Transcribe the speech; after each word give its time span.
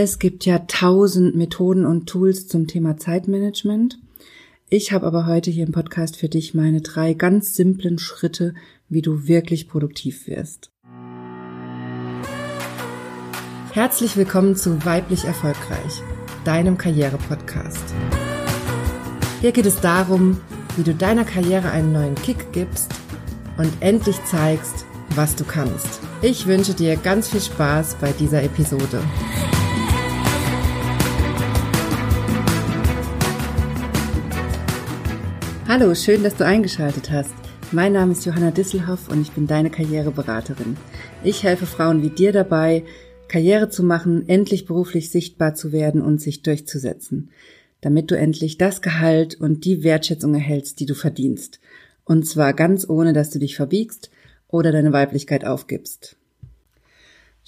Es 0.00 0.20
gibt 0.20 0.46
ja 0.46 0.60
tausend 0.60 1.34
Methoden 1.34 1.84
und 1.84 2.08
Tools 2.08 2.46
zum 2.46 2.68
Thema 2.68 2.98
Zeitmanagement. 2.98 3.98
Ich 4.70 4.92
habe 4.92 5.04
aber 5.04 5.26
heute 5.26 5.50
hier 5.50 5.66
im 5.66 5.72
Podcast 5.72 6.16
für 6.16 6.28
dich 6.28 6.54
meine 6.54 6.82
drei 6.82 7.14
ganz 7.14 7.56
simplen 7.56 7.98
Schritte, 7.98 8.54
wie 8.88 9.02
du 9.02 9.26
wirklich 9.26 9.68
produktiv 9.68 10.28
wirst. 10.28 10.70
Herzlich 13.72 14.16
willkommen 14.16 14.54
zu 14.54 14.84
Weiblich 14.84 15.24
Erfolgreich, 15.24 16.00
deinem 16.44 16.78
Karriere-Podcast. 16.78 17.92
Hier 19.40 19.50
geht 19.50 19.66
es 19.66 19.80
darum, 19.80 20.40
wie 20.76 20.84
du 20.84 20.94
deiner 20.94 21.24
Karriere 21.24 21.72
einen 21.72 21.92
neuen 21.92 22.14
Kick 22.14 22.52
gibst 22.52 22.94
und 23.56 23.72
endlich 23.80 24.24
zeigst, 24.26 24.86
was 25.16 25.34
du 25.34 25.42
kannst. 25.42 25.98
Ich 26.22 26.46
wünsche 26.46 26.74
dir 26.74 26.94
ganz 26.94 27.30
viel 27.30 27.40
Spaß 27.40 27.96
bei 28.00 28.12
dieser 28.12 28.44
Episode. 28.44 29.02
Hallo, 35.68 35.94
schön, 35.94 36.22
dass 36.22 36.34
du 36.34 36.46
eingeschaltet 36.46 37.10
hast. 37.10 37.34
Mein 37.72 37.92
Name 37.92 38.12
ist 38.12 38.24
Johanna 38.24 38.52
Disselhoff 38.52 39.10
und 39.10 39.20
ich 39.20 39.32
bin 39.32 39.46
deine 39.46 39.68
Karriereberaterin. 39.68 40.78
Ich 41.22 41.42
helfe 41.42 41.66
Frauen 41.66 42.02
wie 42.02 42.08
dir 42.08 42.32
dabei, 42.32 42.84
Karriere 43.28 43.68
zu 43.68 43.82
machen, 43.82 44.26
endlich 44.30 44.64
beruflich 44.64 45.10
sichtbar 45.10 45.54
zu 45.54 45.70
werden 45.70 46.00
und 46.00 46.22
sich 46.22 46.40
durchzusetzen, 46.42 47.28
damit 47.82 48.10
du 48.10 48.16
endlich 48.16 48.56
das 48.56 48.80
Gehalt 48.80 49.38
und 49.38 49.66
die 49.66 49.84
Wertschätzung 49.84 50.32
erhältst, 50.32 50.80
die 50.80 50.86
du 50.86 50.94
verdienst. 50.94 51.60
Und 52.06 52.26
zwar 52.26 52.54
ganz 52.54 52.88
ohne, 52.88 53.12
dass 53.12 53.28
du 53.28 53.38
dich 53.38 53.54
verbiegst 53.54 54.10
oder 54.48 54.72
deine 54.72 54.94
Weiblichkeit 54.94 55.44
aufgibst. 55.44 56.16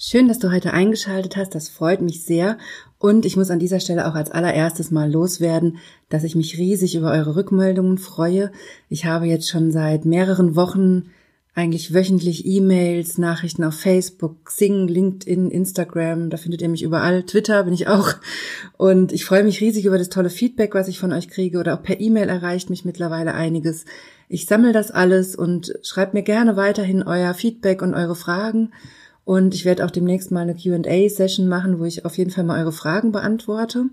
Schön, 0.03 0.27
dass 0.27 0.39
du 0.39 0.51
heute 0.51 0.73
eingeschaltet 0.73 1.37
hast. 1.37 1.53
Das 1.53 1.69
freut 1.69 2.01
mich 2.01 2.23
sehr. 2.23 2.57
Und 2.97 3.23
ich 3.23 3.37
muss 3.37 3.51
an 3.51 3.59
dieser 3.59 3.79
Stelle 3.79 4.07
auch 4.07 4.15
als 4.15 4.31
allererstes 4.31 4.89
mal 4.89 5.11
loswerden, 5.11 5.77
dass 6.09 6.23
ich 6.23 6.35
mich 6.35 6.57
riesig 6.57 6.95
über 6.95 7.11
eure 7.11 7.35
Rückmeldungen 7.35 7.99
freue. 7.99 8.51
Ich 8.89 9.05
habe 9.05 9.27
jetzt 9.27 9.47
schon 9.47 9.71
seit 9.71 10.05
mehreren 10.05 10.55
Wochen 10.55 11.11
eigentlich 11.53 11.93
wöchentlich 11.93 12.47
E-Mails, 12.47 13.19
Nachrichten 13.19 13.63
auf 13.63 13.75
Facebook, 13.75 14.49
Sing, 14.49 14.87
LinkedIn, 14.87 15.51
Instagram, 15.51 16.31
da 16.31 16.37
findet 16.37 16.63
ihr 16.63 16.69
mich 16.69 16.81
überall, 16.81 17.21
Twitter 17.21 17.63
bin 17.65 17.73
ich 17.73 17.87
auch. 17.87 18.15
Und 18.77 19.11
ich 19.11 19.23
freue 19.23 19.43
mich 19.43 19.61
riesig 19.61 19.85
über 19.85 19.99
das 19.99 20.09
tolle 20.09 20.31
Feedback, 20.31 20.73
was 20.73 20.87
ich 20.87 20.97
von 20.97 21.13
euch 21.13 21.29
kriege 21.29 21.59
oder 21.59 21.75
auch 21.75 21.83
per 21.83 21.99
E-Mail 21.99 22.27
erreicht 22.27 22.71
mich 22.71 22.85
mittlerweile 22.85 23.35
einiges. 23.35 23.85
Ich 24.29 24.47
sammle 24.47 24.73
das 24.73 24.89
alles 24.89 25.35
und 25.35 25.73
schreibt 25.83 26.15
mir 26.15 26.23
gerne 26.23 26.55
weiterhin 26.55 27.03
euer 27.03 27.35
Feedback 27.35 27.83
und 27.83 27.93
eure 27.93 28.15
Fragen. 28.15 28.71
Und 29.23 29.53
ich 29.53 29.65
werde 29.65 29.85
auch 29.85 29.91
demnächst 29.91 30.31
mal 30.31 30.41
eine 30.41 30.55
QA-Session 30.55 31.47
machen, 31.47 31.79
wo 31.79 31.85
ich 31.85 32.05
auf 32.05 32.17
jeden 32.17 32.31
Fall 32.31 32.43
mal 32.43 32.59
eure 32.59 32.71
Fragen 32.71 33.11
beantworte. 33.11 33.85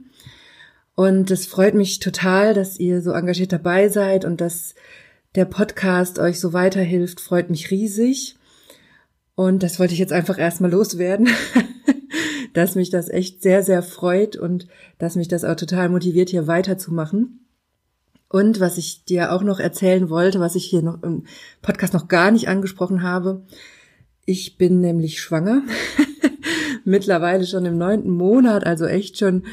Und 0.94 1.30
es 1.30 1.46
freut 1.46 1.74
mich 1.74 2.00
total, 2.00 2.54
dass 2.54 2.78
ihr 2.80 3.02
so 3.02 3.12
engagiert 3.12 3.52
dabei 3.52 3.88
seid 3.88 4.24
und 4.24 4.40
dass 4.40 4.74
der 5.34 5.44
Podcast 5.44 6.18
euch 6.18 6.40
so 6.40 6.52
weiterhilft, 6.52 7.20
freut 7.20 7.50
mich 7.50 7.70
riesig. 7.70 8.36
Und 9.34 9.62
das 9.62 9.78
wollte 9.78 9.92
ich 9.92 10.00
jetzt 10.00 10.12
einfach 10.12 10.38
erstmal 10.38 10.72
loswerden, 10.72 11.28
dass 12.54 12.74
mich 12.74 12.90
das 12.90 13.08
echt 13.08 13.42
sehr, 13.42 13.62
sehr 13.62 13.82
freut 13.84 14.34
und 14.36 14.66
dass 14.98 15.14
mich 15.14 15.28
das 15.28 15.44
auch 15.44 15.54
total 15.54 15.88
motiviert, 15.90 16.30
hier 16.30 16.48
weiterzumachen. 16.48 17.46
Und 18.28 18.58
was 18.58 18.76
ich 18.76 19.04
dir 19.04 19.32
auch 19.32 19.42
noch 19.42 19.60
erzählen 19.60 20.10
wollte, 20.10 20.40
was 20.40 20.54
ich 20.56 20.64
hier 20.64 20.82
noch 20.82 21.02
im 21.02 21.24
Podcast 21.62 21.94
noch 21.94 22.08
gar 22.08 22.30
nicht 22.30 22.48
angesprochen 22.48 23.02
habe, 23.02 23.42
ich 24.28 24.58
bin 24.58 24.80
nämlich 24.80 25.20
schwanger. 25.20 25.62
Mittlerweile 26.84 27.46
schon 27.46 27.64
im 27.64 27.78
neunten 27.78 28.10
Monat, 28.10 28.66
also 28.66 28.84
echt 28.84 29.18
schon 29.18 29.44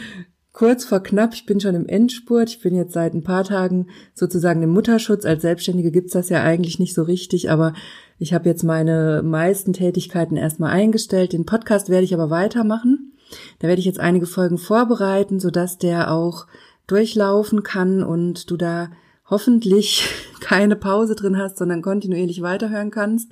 kurz 0.51 0.83
vor 0.83 1.01
knapp. 1.01 1.33
Ich 1.33 1.45
bin 1.45 1.61
schon 1.61 1.75
im 1.75 1.87
Endspurt. 1.87 2.49
Ich 2.49 2.61
bin 2.61 2.75
jetzt 2.75 2.93
seit 2.93 3.13
ein 3.13 3.23
paar 3.23 3.45
Tagen 3.45 3.87
sozusagen 4.13 4.61
im 4.63 4.71
Mutterschutz. 4.71 5.25
Als 5.25 5.43
Selbstständige 5.43 5.91
gibt's 5.91 6.11
das 6.11 6.27
ja 6.27 6.43
eigentlich 6.43 6.77
nicht 6.77 6.93
so 6.93 7.03
richtig, 7.03 7.49
aber 7.49 7.73
ich 8.19 8.33
habe 8.33 8.49
jetzt 8.49 8.63
meine 8.63 9.21
meisten 9.23 9.71
Tätigkeiten 9.71 10.35
erstmal 10.35 10.71
eingestellt. 10.71 11.31
Den 11.31 11.45
Podcast 11.45 11.89
werde 11.89 12.03
ich 12.03 12.13
aber 12.13 12.29
weitermachen. 12.29 13.13
Da 13.59 13.69
werde 13.69 13.79
ich 13.79 13.85
jetzt 13.85 13.99
einige 13.99 14.25
Folgen 14.25 14.57
vorbereiten, 14.57 15.39
sodass 15.39 15.77
der 15.77 16.11
auch 16.11 16.47
durchlaufen 16.85 17.63
kann 17.63 18.03
und 18.03 18.51
du 18.51 18.57
da 18.57 18.89
hoffentlich 19.29 20.07
keine 20.39 20.75
Pause 20.75 21.15
drin 21.15 21.37
hast, 21.37 21.57
sondern 21.57 21.81
kontinuierlich 21.81 22.41
weiterhören 22.41 22.91
kannst. 22.91 23.31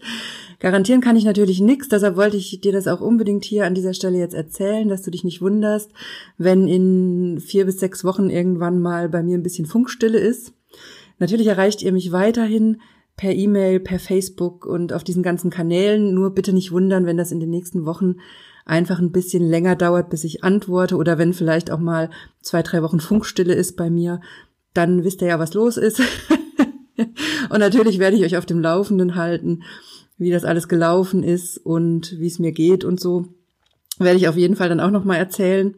Garantieren 0.59 1.01
kann 1.01 1.15
ich 1.15 1.25
natürlich 1.25 1.59
nichts, 1.59 1.89
deshalb 1.89 2.15
wollte 2.15 2.37
ich 2.37 2.61
dir 2.61 2.71
das 2.71 2.87
auch 2.87 3.01
unbedingt 3.01 3.45
hier 3.45 3.65
an 3.65 3.75
dieser 3.75 3.93
Stelle 3.93 4.17
jetzt 4.17 4.33
erzählen, 4.33 4.87
dass 4.87 5.01
du 5.01 5.11
dich 5.11 5.23
nicht 5.23 5.41
wunderst, 5.41 5.91
wenn 6.37 6.67
in 6.67 7.39
vier 7.39 7.65
bis 7.65 7.79
sechs 7.79 8.03
Wochen 8.03 8.29
irgendwann 8.29 8.79
mal 8.79 9.09
bei 9.09 9.21
mir 9.21 9.37
ein 9.37 9.43
bisschen 9.43 9.65
Funkstille 9.65 10.19
ist. 10.19 10.53
Natürlich 11.19 11.47
erreicht 11.47 11.81
ihr 11.81 11.91
mich 11.91 12.11
weiterhin 12.11 12.81
per 13.15 13.33
E-Mail, 13.33 13.79
per 13.79 13.99
Facebook 13.99 14.65
und 14.65 14.93
auf 14.93 15.03
diesen 15.03 15.23
ganzen 15.23 15.49
Kanälen. 15.49 16.13
Nur 16.13 16.31
bitte 16.33 16.53
nicht 16.53 16.71
wundern, 16.71 17.05
wenn 17.05 17.17
das 17.17 17.31
in 17.31 17.39
den 17.39 17.49
nächsten 17.49 17.85
Wochen 17.85 18.15
einfach 18.65 18.99
ein 18.99 19.11
bisschen 19.11 19.47
länger 19.47 19.75
dauert, 19.75 20.09
bis 20.09 20.23
ich 20.23 20.43
antworte 20.43 20.95
oder 20.95 21.17
wenn 21.17 21.33
vielleicht 21.33 21.69
auch 21.69 21.79
mal 21.79 22.09
zwei, 22.41 22.63
drei 22.63 22.81
Wochen 22.81 22.99
Funkstille 22.99 23.53
ist 23.53 23.75
bei 23.75 23.89
mir, 23.89 24.21
dann 24.73 25.03
wisst 25.03 25.21
ihr 25.21 25.29
ja, 25.29 25.39
was 25.39 25.53
los 25.53 25.77
ist. 25.77 26.01
und 27.49 27.59
natürlich 27.59 27.99
werde 27.99 28.17
ich 28.17 28.23
euch 28.23 28.37
auf 28.37 28.45
dem 28.45 28.59
Laufenden 28.59 29.15
halten 29.15 29.63
wie 30.17 30.31
das 30.31 30.45
alles 30.45 30.67
gelaufen 30.67 31.23
ist 31.23 31.57
und 31.57 32.19
wie 32.19 32.27
es 32.27 32.39
mir 32.39 32.51
geht 32.51 32.83
und 32.83 32.99
so, 32.99 33.27
werde 33.99 34.17
ich 34.17 34.27
auf 34.27 34.37
jeden 34.37 34.55
Fall 34.55 34.69
dann 34.69 34.79
auch 34.79 34.91
nochmal 34.91 35.17
erzählen. 35.17 35.75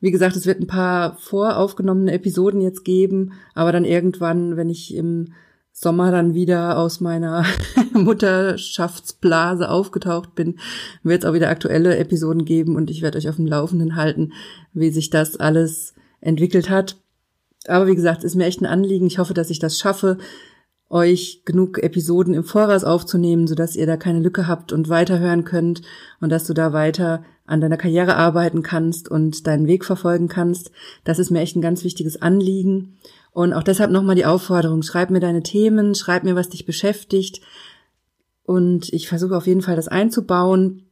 Wie 0.00 0.10
gesagt, 0.10 0.36
es 0.36 0.46
wird 0.46 0.60
ein 0.60 0.66
paar 0.66 1.16
voraufgenommene 1.18 2.12
Episoden 2.12 2.60
jetzt 2.60 2.84
geben, 2.84 3.32
aber 3.54 3.72
dann 3.72 3.84
irgendwann, 3.84 4.56
wenn 4.56 4.68
ich 4.68 4.94
im 4.94 5.32
Sommer 5.72 6.12
dann 6.12 6.34
wieder 6.34 6.78
aus 6.78 7.00
meiner 7.00 7.44
Mutterschaftsblase 7.94 9.68
aufgetaucht 9.70 10.34
bin, 10.34 10.58
wird 11.02 11.24
es 11.24 11.28
auch 11.28 11.34
wieder 11.34 11.48
aktuelle 11.48 11.96
Episoden 11.96 12.44
geben 12.44 12.76
und 12.76 12.90
ich 12.90 13.02
werde 13.02 13.18
euch 13.18 13.28
auf 13.28 13.36
dem 13.36 13.46
Laufenden 13.46 13.96
halten, 13.96 14.32
wie 14.72 14.90
sich 14.90 15.10
das 15.10 15.36
alles 15.36 15.94
entwickelt 16.20 16.70
hat. 16.70 16.96
Aber 17.66 17.86
wie 17.86 17.94
gesagt, 17.94 18.24
ist 18.24 18.34
mir 18.34 18.46
echt 18.46 18.60
ein 18.60 18.66
Anliegen. 18.66 19.06
Ich 19.06 19.18
hoffe, 19.18 19.34
dass 19.34 19.50
ich 19.50 19.58
das 19.58 19.78
schaffe, 19.78 20.18
euch 20.90 21.42
genug 21.44 21.82
Episoden 21.82 22.34
im 22.34 22.44
Voraus 22.44 22.84
aufzunehmen, 22.84 23.46
sodass 23.46 23.76
ihr 23.76 23.86
da 23.86 23.96
keine 23.96 24.20
Lücke 24.20 24.46
habt 24.46 24.72
und 24.72 24.88
weiterhören 24.88 25.44
könnt 25.44 25.82
und 26.20 26.30
dass 26.30 26.44
du 26.46 26.54
da 26.54 26.72
weiter 26.72 27.24
an 27.46 27.60
deiner 27.60 27.76
Karriere 27.76 28.16
arbeiten 28.16 28.62
kannst 28.62 29.10
und 29.10 29.46
deinen 29.46 29.66
Weg 29.66 29.84
verfolgen 29.84 30.28
kannst. 30.28 30.70
Das 31.04 31.18
ist 31.18 31.30
mir 31.30 31.40
echt 31.40 31.56
ein 31.56 31.62
ganz 31.62 31.84
wichtiges 31.84 32.20
Anliegen. 32.20 32.98
Und 33.32 33.52
auch 33.52 33.64
deshalb 33.64 33.90
nochmal 33.90 34.14
die 34.14 34.26
Aufforderung, 34.26 34.82
schreib 34.82 35.10
mir 35.10 35.20
deine 35.20 35.42
Themen, 35.42 35.94
schreib 35.94 36.22
mir, 36.22 36.36
was 36.36 36.50
dich 36.50 36.64
beschäftigt. 36.64 37.40
Und 38.44 38.92
ich 38.92 39.08
versuche 39.08 39.36
auf 39.36 39.46
jeden 39.46 39.62
Fall 39.62 39.76
das 39.76 39.88
einzubauen. 39.88 40.84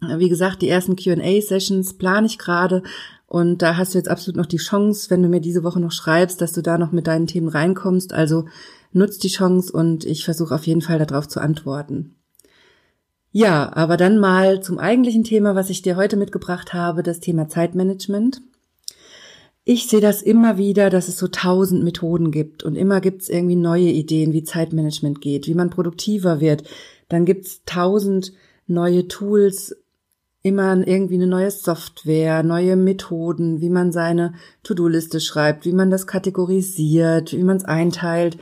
Wie 0.00 0.28
gesagt, 0.28 0.60
die 0.60 0.68
ersten 0.68 0.96
QA-Sessions 0.96 1.94
plane 1.94 2.26
ich 2.26 2.38
gerade. 2.38 2.82
Und 3.26 3.62
da 3.62 3.76
hast 3.76 3.94
du 3.94 3.98
jetzt 3.98 4.08
absolut 4.08 4.36
noch 4.36 4.46
die 4.46 4.56
Chance, 4.56 5.10
wenn 5.10 5.22
du 5.22 5.28
mir 5.28 5.40
diese 5.40 5.64
Woche 5.64 5.80
noch 5.80 5.92
schreibst, 5.92 6.40
dass 6.40 6.52
du 6.52 6.62
da 6.62 6.78
noch 6.78 6.92
mit 6.92 7.06
deinen 7.06 7.26
Themen 7.26 7.48
reinkommst. 7.48 8.12
Also 8.12 8.46
nutzt 8.92 9.24
die 9.24 9.28
Chance 9.28 9.72
und 9.72 10.04
ich 10.04 10.24
versuche 10.24 10.54
auf 10.54 10.66
jeden 10.66 10.82
Fall 10.82 10.98
darauf 10.98 11.26
zu 11.26 11.40
antworten. 11.40 12.14
Ja, 13.32 13.70
aber 13.74 13.96
dann 13.96 14.18
mal 14.18 14.62
zum 14.62 14.78
eigentlichen 14.78 15.24
Thema, 15.24 15.54
was 15.54 15.68
ich 15.68 15.82
dir 15.82 15.96
heute 15.96 16.16
mitgebracht 16.16 16.72
habe, 16.72 17.02
das 17.02 17.20
Thema 17.20 17.48
Zeitmanagement. 17.48 18.40
Ich 19.64 19.88
sehe 19.88 20.00
das 20.00 20.22
immer 20.22 20.56
wieder, 20.56 20.90
dass 20.90 21.08
es 21.08 21.18
so 21.18 21.26
tausend 21.26 21.82
Methoden 21.82 22.30
gibt 22.30 22.62
und 22.62 22.76
immer 22.76 23.00
gibt 23.00 23.22
es 23.22 23.28
irgendwie 23.28 23.56
neue 23.56 23.90
Ideen, 23.90 24.32
wie 24.32 24.44
Zeitmanagement 24.44 25.20
geht, 25.20 25.48
wie 25.48 25.54
man 25.54 25.70
produktiver 25.70 26.40
wird. 26.40 26.62
Dann 27.08 27.24
gibt 27.24 27.46
es 27.46 27.62
tausend 27.66 28.32
neue 28.68 29.08
Tools, 29.08 29.76
immer 30.46 30.86
irgendwie 30.86 31.16
eine 31.16 31.26
neue 31.26 31.50
Software, 31.50 32.44
neue 32.44 32.76
Methoden, 32.76 33.60
wie 33.60 33.68
man 33.68 33.90
seine 33.90 34.34
To-Do-Liste 34.62 35.18
schreibt, 35.18 35.64
wie 35.64 35.72
man 35.72 35.90
das 35.90 36.06
kategorisiert, 36.06 37.32
wie 37.32 37.42
man 37.42 37.56
es 37.56 37.64
einteilt. 37.64 38.38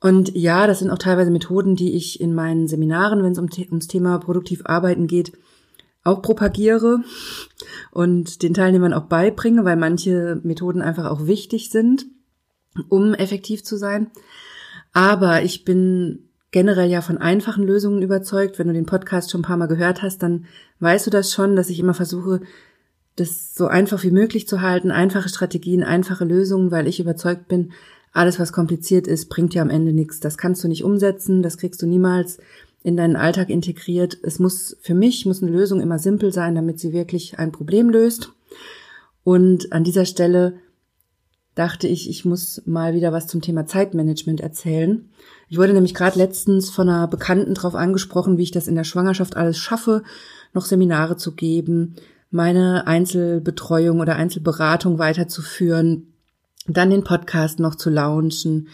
Und 0.00 0.34
ja, 0.34 0.66
das 0.66 0.80
sind 0.80 0.90
auch 0.90 0.98
teilweise 0.98 1.30
Methoden, 1.30 1.76
die 1.76 1.92
ich 1.92 2.20
in 2.20 2.34
meinen 2.34 2.66
Seminaren, 2.66 3.22
wenn 3.22 3.30
es 3.30 3.38
um, 3.38 3.48
ums 3.70 3.86
Thema 3.86 4.18
produktiv 4.18 4.62
arbeiten 4.64 5.06
geht, 5.06 5.30
auch 6.02 6.22
propagiere 6.22 7.04
und 7.92 8.42
den 8.42 8.52
Teilnehmern 8.52 8.92
auch 8.92 9.04
beibringe, 9.04 9.64
weil 9.64 9.76
manche 9.76 10.40
Methoden 10.42 10.82
einfach 10.82 11.08
auch 11.08 11.28
wichtig 11.28 11.70
sind, 11.70 12.04
um 12.88 13.14
effektiv 13.14 13.62
zu 13.62 13.76
sein. 13.76 14.10
Aber 14.92 15.42
ich 15.44 15.64
bin 15.64 16.30
generell 16.52 16.88
ja 16.88 17.00
von 17.00 17.18
einfachen 17.18 17.64
Lösungen 17.64 18.02
überzeugt. 18.02 18.58
Wenn 18.58 18.68
du 18.68 18.74
den 18.74 18.86
Podcast 18.86 19.30
schon 19.30 19.40
ein 19.40 19.44
paar 19.44 19.56
Mal 19.56 19.66
gehört 19.66 20.02
hast, 20.02 20.22
dann 20.22 20.46
weißt 20.78 21.06
du 21.06 21.10
das 21.10 21.32
schon, 21.32 21.56
dass 21.56 21.70
ich 21.70 21.80
immer 21.80 21.94
versuche, 21.94 22.42
das 23.16 23.54
so 23.54 23.66
einfach 23.66 24.02
wie 24.04 24.10
möglich 24.10 24.46
zu 24.46 24.60
halten, 24.60 24.90
einfache 24.90 25.28
Strategien, 25.28 25.82
einfache 25.82 26.24
Lösungen, 26.24 26.70
weil 26.70 26.86
ich 26.86 27.00
überzeugt 27.00 27.48
bin, 27.48 27.72
alles, 28.12 28.38
was 28.38 28.52
kompliziert 28.52 29.06
ist, 29.06 29.28
bringt 29.30 29.54
dir 29.54 29.62
am 29.62 29.70
Ende 29.70 29.92
nichts. 29.92 30.20
Das 30.20 30.36
kannst 30.36 30.62
du 30.62 30.68
nicht 30.68 30.84
umsetzen, 30.84 31.42
das 31.42 31.56
kriegst 31.56 31.80
du 31.80 31.86
niemals 31.86 32.38
in 32.82 32.96
deinen 32.96 33.16
Alltag 33.16 33.48
integriert. 33.48 34.18
Es 34.22 34.38
muss, 34.38 34.76
für 34.82 34.94
mich 34.94 35.24
muss 35.24 35.42
eine 35.42 35.52
Lösung 35.52 35.80
immer 35.80 35.98
simpel 35.98 36.32
sein, 36.32 36.54
damit 36.54 36.78
sie 36.78 36.92
wirklich 36.92 37.38
ein 37.38 37.52
Problem 37.52 37.88
löst. 37.88 38.32
Und 39.24 39.72
an 39.72 39.84
dieser 39.84 40.04
Stelle 40.04 40.54
dachte 41.54 41.86
ich, 41.86 42.08
ich 42.08 42.24
muss 42.24 42.62
mal 42.66 42.94
wieder 42.94 43.12
was 43.12 43.26
zum 43.26 43.40
Thema 43.40 43.66
Zeitmanagement 43.66 44.40
erzählen. 44.40 45.08
Ich 45.52 45.58
wurde 45.58 45.74
nämlich 45.74 45.92
gerade 45.92 46.16
letztens 46.16 46.70
von 46.70 46.88
einer 46.88 47.06
Bekannten 47.06 47.52
darauf 47.52 47.74
angesprochen, 47.74 48.38
wie 48.38 48.42
ich 48.42 48.52
das 48.52 48.68
in 48.68 48.74
der 48.74 48.84
Schwangerschaft 48.84 49.36
alles 49.36 49.58
schaffe, 49.58 50.02
noch 50.54 50.64
Seminare 50.64 51.18
zu 51.18 51.34
geben, 51.34 51.96
meine 52.30 52.86
Einzelbetreuung 52.86 54.00
oder 54.00 54.16
Einzelberatung 54.16 54.98
weiterzuführen, 54.98 56.14
dann 56.66 56.88
den 56.88 57.04
Podcast 57.04 57.60
noch 57.60 57.74
zu 57.74 57.90
launchen 57.90 58.68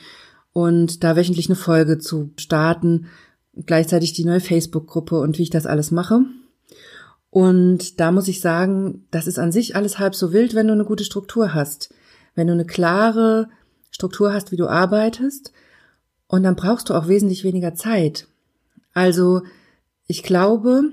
und 0.52 1.02
da 1.02 1.16
wöchentlich 1.16 1.48
eine 1.48 1.56
Folge 1.56 1.98
zu 1.98 2.30
starten, 2.36 3.06
gleichzeitig 3.66 4.12
die 4.12 4.24
neue 4.24 4.38
Facebook-Gruppe 4.38 5.18
und 5.18 5.36
wie 5.36 5.42
ich 5.42 5.50
das 5.50 5.66
alles 5.66 5.90
mache. 5.90 6.20
Und 7.30 7.98
da 7.98 8.12
muss 8.12 8.28
ich 8.28 8.40
sagen, 8.40 9.04
das 9.10 9.26
ist 9.26 9.40
an 9.40 9.50
sich 9.50 9.74
alles 9.74 9.98
halb 9.98 10.14
so 10.14 10.32
wild, 10.32 10.54
wenn 10.54 10.68
du 10.68 10.74
eine 10.74 10.84
gute 10.84 11.02
Struktur 11.02 11.54
hast. 11.54 11.92
Wenn 12.36 12.46
du 12.46 12.52
eine 12.52 12.66
klare 12.66 13.48
Struktur 13.90 14.32
hast, 14.32 14.52
wie 14.52 14.56
du 14.56 14.68
arbeitest, 14.68 15.52
und 16.28 16.42
dann 16.42 16.56
brauchst 16.56 16.88
du 16.88 16.94
auch 16.94 17.08
wesentlich 17.08 17.42
weniger 17.42 17.74
Zeit. 17.74 18.28
Also 18.94 19.42
ich 20.06 20.22
glaube, 20.22 20.84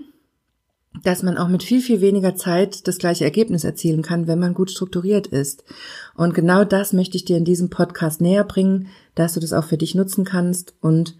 dass 1.04 1.24
man 1.24 1.38
auch 1.38 1.50
mit 1.50 1.64
viel, 1.64 1.82
viel 1.82 2.02
weniger 2.02 2.36
Zeit 2.36 2.88
das 2.88 2.98
gleiche 2.98 3.26
Ergebnis 3.26 3.64
erzielen 3.64 4.02
kann, 4.02 4.28
wenn 4.28 4.40
man 4.40 4.54
gut 4.54 4.72
strukturiert 4.72 5.28
ist. 5.28 5.64
Und 6.16 6.34
genau 6.34 6.64
das 6.64 6.94
möchte 6.94 7.18
ich 7.18 7.26
dir 7.26 7.38
in 7.38 7.46
diesem 7.46 7.70
Podcast 7.70 8.22
näher 8.22 8.46
bringen, 8.46 8.88
dass 9.14 9.34
du 9.34 9.40
das 9.40 9.54
auch 9.54 9.66
für 9.66 9.78
dich 9.78 9.94
nutzen 9.96 10.24
kannst 10.24 10.74
und 10.82 11.16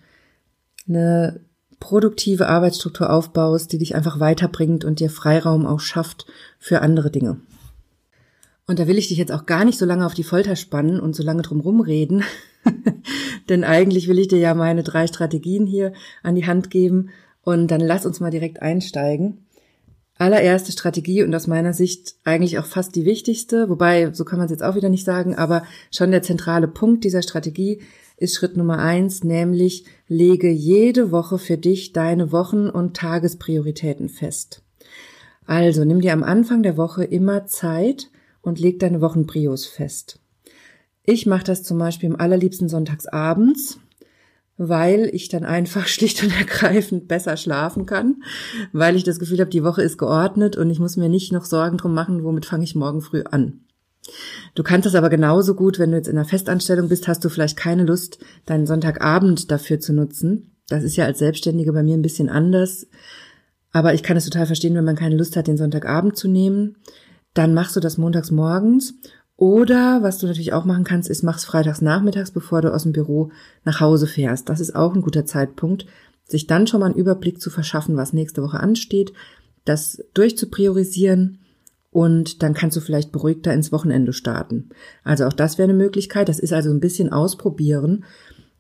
eine 0.88 1.42
produktive 1.80 2.48
Arbeitsstruktur 2.48 3.12
aufbaust, 3.12 3.72
die 3.74 3.78
dich 3.78 3.96
einfach 3.96 4.20
weiterbringt 4.20 4.86
und 4.86 5.00
dir 5.00 5.10
Freiraum 5.10 5.66
auch 5.66 5.82
schafft 5.82 6.26
für 6.58 6.82
andere 6.82 7.12
Dinge. 7.12 7.38
Und 8.68 8.80
da 8.80 8.88
will 8.88 8.98
ich 8.98 9.10
dich 9.10 9.18
jetzt 9.18 9.32
auch 9.32 9.46
gar 9.46 9.64
nicht 9.64 9.78
so 9.78 9.86
lange 9.86 10.06
auf 10.06 10.16
die 10.16 10.24
Folter 10.24 10.56
spannen 10.56 11.00
und 11.00 11.16
so 11.16 11.24
lange 11.24 11.44
drum 11.44 11.60
rumreden, 11.60 12.24
denn 13.50 13.64
eigentlich 13.64 14.08
will 14.08 14.18
ich 14.18 14.28
dir 14.28 14.40
ja 14.40 14.56
meine 14.56 14.82
drei 14.82 15.06
Strategien 15.06 15.68
hier 15.68 15.94
an 16.24 16.36
die 16.36 16.48
Hand 16.48 16.72
geben. 16.72 17.10
Und 17.44 17.70
dann 17.70 17.82
lass 17.82 18.08
uns 18.08 18.20
mal 18.20 18.32
direkt 18.32 18.64
einsteigen. 18.64 19.46
Allererste 20.18 20.72
Strategie 20.72 21.22
und 21.22 21.36
aus 21.36 21.46
meiner 21.46 21.74
Sicht 21.74 22.16
eigentlich 22.24 22.58
auch 22.58 22.66
fast 22.66 22.96
die 22.96 23.06
wichtigste, 23.06 23.70
wobei, 23.70 24.12
so 24.14 24.26
kann 24.26 24.40
man 24.40 24.46
es 24.46 24.52
jetzt 24.52 24.64
auch 24.64 24.76
wieder 24.76 24.90
nicht 24.90 25.04
sagen, 25.04 25.36
aber 25.36 25.64
schon 25.92 26.10
der 26.10 26.24
zentrale 26.24 26.68
Punkt 26.68 27.04
dieser 27.04 27.22
Strategie 27.22 27.82
ist 28.18 28.34
Schritt 28.34 28.56
Nummer 28.56 28.80
eins, 28.80 29.24
nämlich 29.24 29.86
lege 30.08 30.50
jede 30.50 31.12
Woche 31.12 31.38
für 31.38 31.58
dich 31.58 31.92
deine 31.92 32.32
Wochen- 32.32 32.70
und 32.70 32.96
Tagesprioritäten 32.96 34.08
fest. 34.08 34.64
Also 35.46 35.84
nimm 35.84 36.02
dir 36.02 36.14
am 36.14 36.24
Anfang 36.24 36.64
der 36.64 36.78
Woche 36.78 37.04
immer 37.04 37.46
Zeit 37.46 38.10
und 38.46 38.60
leg 38.60 38.80
deine 38.80 39.02
Wochenprios 39.02 39.66
fest. 39.66 40.20
Ich 41.04 41.26
mache 41.26 41.44
das 41.44 41.64
zum 41.64 41.78
Beispiel 41.78 42.10
im 42.10 42.20
allerliebsten 42.20 42.68
sonntags 42.68 43.06
abends, 43.06 43.80
weil 44.58 45.10
ich 45.14 45.30
dann 45.30 45.44
einfach 45.44 45.88
schlicht 45.88 46.24
und 46.24 46.36
ergreifend 46.38 47.08
besser 47.08 47.38
schlafen 47.38 47.86
kann, 47.86 48.24
weil 48.74 48.96
ich 48.96 49.04
das 49.04 49.20
Gefühl 49.20 49.40
habe, 49.40 49.50
die 49.50 49.64
Woche 49.64 49.84
ist 49.84 49.98
geordnet 49.98 50.56
und 50.56 50.70
ich 50.70 50.80
muss 50.80 50.98
mir 50.98 51.10
nicht 51.10 51.32
noch 51.32 51.46
Sorgen 51.46 51.78
drum 51.78 51.94
machen, 51.94 52.24
womit 52.24 52.46
fange 52.46 52.64
ich 52.64 52.76
morgen 52.76 53.02
früh 53.02 53.24
an. 53.24 53.62
Du 54.54 54.64
kannst 54.64 54.86
das 54.86 54.96
aber 54.96 55.10
genauso 55.10 55.56
gut, 55.56 55.80
wenn 55.80 55.92
du 55.92 55.98
jetzt 55.98 56.08
in 56.08 56.18
einer 56.18 56.28
Festanstellung 56.28 56.90
bist, 56.90 57.08
hast 57.08 57.26
du 57.26 57.30
vielleicht 57.30 57.58
keine 57.58 57.84
Lust, 57.84 58.20
deinen 58.46 58.68
Sonntagabend 58.68 59.52
dafür 59.52 59.80
zu 59.80 59.94
nutzen. 59.94 60.56
Das 60.70 60.84
ist 60.84 60.96
ja 60.96 61.06
als 61.06 61.20
Selbstständige 61.20 61.74
bei 61.74 61.84
mir 61.84 61.96
ein 61.96 62.04
bisschen 62.04 62.30
anders. 62.30 62.88
Aber 63.72 63.94
ich 63.94 64.04
kann 64.04 64.16
es 64.16 64.26
total 64.26 64.46
verstehen, 64.46 64.76
wenn 64.76 64.86
man 64.86 64.96
keine 64.96 65.18
Lust 65.18 65.36
hat, 65.36 65.48
den 65.48 65.58
Sonntagabend 65.58 66.16
zu 66.16 66.28
nehmen. 66.28 66.78
Dann 67.36 67.54
machst 67.54 67.76
du 67.76 67.80
das 67.80 68.00
montags 68.00 68.32
morgens 68.32 68.96
oder 69.38 70.02
was 70.02 70.18
du 70.18 70.26
natürlich 70.26 70.54
auch 70.54 70.66
machen 70.66 70.86
kannst, 70.86 71.10
ist 71.10 71.22
mach's 71.22 71.46
freitags 71.46 71.82
nachmittags, 71.82 72.32
bevor 72.32 72.62
du 72.62 72.74
aus 72.74 72.84
dem 72.84 72.94
Büro 72.94 73.32
nach 73.66 73.82
Hause 73.82 74.08
fährst. 74.08 74.50
Das 74.50 74.60
ist 74.60 74.76
auch 74.76 74.96
ein 74.96 75.02
guter 75.02 75.26
Zeitpunkt, 75.26 75.86
sich 76.24 76.48
dann 76.48 76.66
schon 76.66 76.80
mal 76.80 76.88
einen 76.88 76.96
Überblick 76.96 77.40
zu 77.40 77.50
verschaffen, 77.50 77.98
was 77.98 78.14
nächste 78.14 78.42
Woche 78.42 78.60
ansteht, 78.60 79.14
das 79.66 80.04
durchzupriorisieren 80.14 81.40
und 81.92 82.44
dann 82.44 82.54
kannst 82.54 82.78
du 82.78 82.82
vielleicht 82.82 83.12
beruhigter 83.12 83.54
ins 83.54 83.72
Wochenende 83.72 84.14
starten. 84.14 84.70
Also 85.04 85.26
auch 85.26 85.34
das 85.34 85.58
wäre 85.58 85.70
eine 85.70 85.78
Möglichkeit. 85.78 86.28
Das 86.28 86.40
ist 86.40 86.54
also 86.54 86.70
ein 86.70 86.80
bisschen 86.80 87.12
ausprobieren 87.12 88.06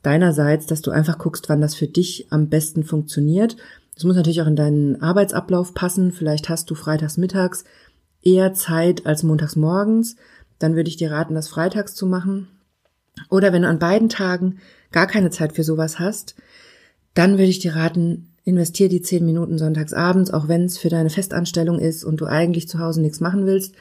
deinerseits, 0.04 0.68
dass 0.68 0.81
du 0.81 0.92
einfach 0.92 1.18
guckst, 1.18 1.50
wann 1.50 1.62
das 1.62 1.75
für 1.75 1.88
dich 1.88 2.27
am 2.30 2.50
besten 2.50 2.83
funktioniert. 2.83 3.57
Das 3.95 4.04
muss 4.04 4.16
natürlich 4.16 4.42
auch 4.42 4.48
in 4.48 4.56
deinen 4.56 5.01
Arbeitsablauf 5.01 5.74
passen. 5.74 6.12
Vielleicht 6.12 6.48
hast 6.50 6.69
du 6.69 6.75
freitags 6.75 7.18
mittags 7.18 7.63
eher 8.25 8.54
Zeit 8.54 9.06
als 9.06 9.24
montags 9.24 9.56
morgens 9.56 10.18
dann 10.60 10.75
würde 10.75 10.89
ich 10.89 10.98
dir 10.98 11.12
raten, 11.12 11.36
das 11.36 11.48
freitags 11.48 11.95
zu 11.95 12.06
machen. 12.06 12.48
Oder 13.30 13.54
wenn 13.54 13.63
du 13.63 13.68
an 13.68 13.80
beiden 13.80 14.10
Tagen 14.10 14.60
gar 14.92 15.07
keine 15.07 15.30
Zeit 15.30 15.54
für 15.54 15.63
sowas 15.63 16.00
hast, 16.00 16.36
dann 17.13 17.33
würde 17.33 17.45
ich 17.45 17.60
dir 17.60 17.75
raten, 17.75 18.30
investier 18.44 18.89
die 18.89 19.01
zehn 19.01 19.25
Minuten 19.25 19.57
sonntags 19.57 19.94
abends, 19.94 20.31
auch 20.31 20.48
wenn 20.48 20.66
es 20.66 20.77
für 20.77 20.89
deine 20.89 21.10
Festanstellung 21.10 21.80
ist 21.80 22.04
und 22.04 22.22
du 22.22 22.25
eigentlich 22.25 22.68
zu 22.68 22.80
Hause 22.80 23.01
nichts 23.01 23.19
machen 23.19 23.45
willst. 23.45 23.74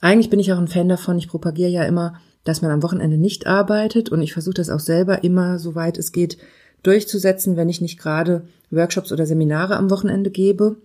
Eigentlich 0.00 0.30
bin 0.30 0.40
ich 0.40 0.52
auch 0.52 0.58
ein 0.58 0.68
Fan 0.68 0.88
davon, 0.88 1.18
ich 1.18 1.28
propagiere 1.28 1.70
ja 1.70 1.84
immer, 1.84 2.14
dass 2.44 2.62
man 2.62 2.70
am 2.70 2.82
Wochenende 2.82 3.18
nicht 3.18 3.46
arbeitet 3.46 4.10
und 4.10 4.20
ich 4.20 4.32
versuche 4.32 4.54
das 4.54 4.70
auch 4.70 4.80
selber 4.80 5.24
immer, 5.24 5.58
soweit 5.58 5.98
es 5.98 6.12
geht, 6.12 6.38
durchzusetzen, 6.82 7.56
wenn 7.56 7.68
ich 7.68 7.80
nicht 7.80 7.98
gerade 7.98 8.42
Workshops 8.70 9.12
oder 9.12 9.26
Seminare 9.26 9.76
am 9.76 9.90
Wochenende 9.90 10.30
gebe 10.30 10.76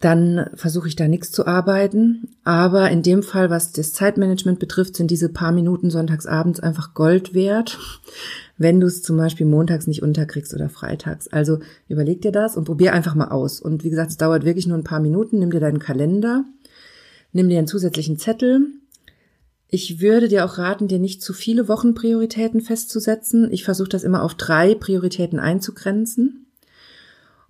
dann 0.00 0.50
versuche 0.54 0.88
ich 0.88 0.96
da 0.96 1.08
nichts 1.08 1.32
zu 1.32 1.46
arbeiten. 1.46 2.28
Aber 2.44 2.90
in 2.90 3.02
dem 3.02 3.22
Fall, 3.22 3.50
was 3.50 3.72
das 3.72 3.92
Zeitmanagement 3.92 4.58
betrifft, 4.58 4.96
sind 4.96 5.10
diese 5.10 5.30
paar 5.30 5.52
Minuten 5.52 5.90
sonntagsabends 5.90 6.60
einfach 6.60 6.94
Gold 6.94 7.34
wert, 7.34 7.78
wenn 8.58 8.80
du 8.80 8.86
es 8.86 9.02
zum 9.02 9.16
Beispiel 9.16 9.46
montags 9.46 9.86
nicht 9.86 10.02
unterkriegst 10.02 10.54
oder 10.54 10.68
freitags. 10.68 11.28
Also 11.28 11.60
überleg 11.88 12.20
dir 12.22 12.32
das 12.32 12.56
und 12.56 12.64
probier 12.64 12.92
einfach 12.92 13.14
mal 13.14 13.28
aus. 13.28 13.60
Und 13.60 13.84
wie 13.84 13.90
gesagt, 13.90 14.10
es 14.10 14.16
dauert 14.16 14.44
wirklich 14.44 14.66
nur 14.66 14.76
ein 14.76 14.84
paar 14.84 15.00
Minuten. 15.00 15.38
Nimm 15.38 15.50
dir 15.50 15.60
deinen 15.60 15.78
Kalender, 15.78 16.44
nimm 17.32 17.48
dir 17.48 17.58
einen 17.58 17.68
zusätzlichen 17.68 18.18
Zettel. 18.18 18.66
Ich 19.68 20.00
würde 20.00 20.28
dir 20.28 20.44
auch 20.44 20.58
raten, 20.58 20.88
dir 20.88 20.98
nicht 20.98 21.22
zu 21.22 21.32
viele 21.32 21.68
Wochenprioritäten 21.68 22.60
festzusetzen. 22.60 23.50
Ich 23.50 23.64
versuche 23.64 23.88
das 23.88 24.04
immer 24.04 24.22
auf 24.22 24.34
drei 24.34 24.74
Prioritäten 24.74 25.40
einzugrenzen 25.40 26.45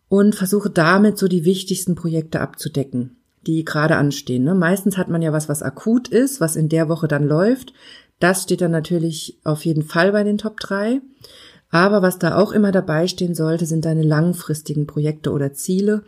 und 0.08 0.34
versuche 0.34 0.70
damit 0.70 1.18
so 1.18 1.28
die 1.28 1.44
wichtigsten 1.44 1.94
Projekte 1.94 2.40
abzudecken, 2.40 3.16
die 3.46 3.64
gerade 3.64 3.96
anstehen. 3.96 4.44
Ne? 4.44 4.54
Meistens 4.54 4.96
hat 4.96 5.08
man 5.08 5.22
ja 5.22 5.32
was, 5.32 5.48
was 5.48 5.62
akut 5.62 6.08
ist, 6.08 6.40
was 6.40 6.56
in 6.56 6.68
der 6.68 6.88
Woche 6.88 7.08
dann 7.08 7.26
läuft. 7.26 7.72
Das 8.20 8.44
steht 8.44 8.60
dann 8.60 8.70
natürlich 8.70 9.38
auf 9.44 9.64
jeden 9.64 9.82
Fall 9.82 10.12
bei 10.12 10.24
den 10.24 10.38
Top 10.38 10.58
3. 10.60 11.00
Aber 11.70 12.00
was 12.00 12.18
da 12.18 12.36
auch 12.36 12.52
immer 12.52 12.70
dabei 12.70 13.08
stehen 13.08 13.34
sollte, 13.34 13.66
sind 13.66 13.84
deine 13.84 14.02
langfristigen 14.02 14.86
Projekte 14.86 15.32
oder 15.32 15.52
Ziele. 15.52 16.04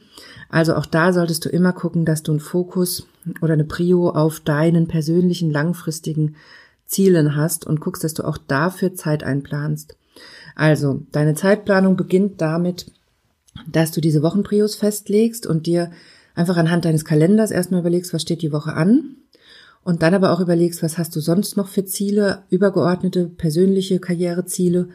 Also 0.49 0.75
auch 0.75 0.87
da 0.87 1.13
solltest 1.13 1.45
du 1.45 1.49
immer 1.49 1.73
gucken, 1.73 2.05
dass 2.05 2.23
du 2.23 2.33
einen 2.33 2.41
Fokus 2.41 3.07
oder 3.43 3.55
eine 3.55 3.65
Prio 3.65 4.11
auf 4.11 4.41
deinen 4.41 4.87
persönlichen 4.87 5.51
langfristigen 5.51 6.37
Zielen 6.87 7.37
hast 7.37 7.67
und 7.67 7.81
guckst, 7.81 8.05
dass 8.05 8.15
du 8.15 8.25
auch 8.25 8.39
dafür 8.39 8.95
Zeit 8.95 9.23
einplanst. 9.25 9.97
Also, 10.55 11.03
deine 11.13 11.35
Zeitplanung 11.35 11.97
beginnt 11.97 12.41
damit, 12.41 12.91
dass 13.67 13.91
du 13.91 14.01
diese 14.01 14.23
Wochenprios 14.23 14.75
festlegst 14.75 15.47
und 15.47 15.67
dir 15.67 15.91
einfach 16.35 16.57
anhand 16.57 16.85
deines 16.85 17.05
Kalenders 17.05 17.51
erstmal 17.51 17.81
überlegst, 17.81 18.15
was 18.15 18.23
steht 18.23 18.43
die 18.43 18.53
Woche 18.53 18.75
an 18.75 19.17
und 19.83 20.03
dann 20.03 20.15
aber 20.15 20.33
auch 20.33 20.41
überlegst, 20.41 20.83
was 20.83 20.99
hast 20.99 21.15
du 21.17 21.21
sonst 21.21 21.57
noch 21.57 21.69
für 21.69 21.85
Ziele, 21.85 22.43
übergeordnete 22.51 23.27
persönliche 23.27 23.99
Karriereziele, 23.99 24.89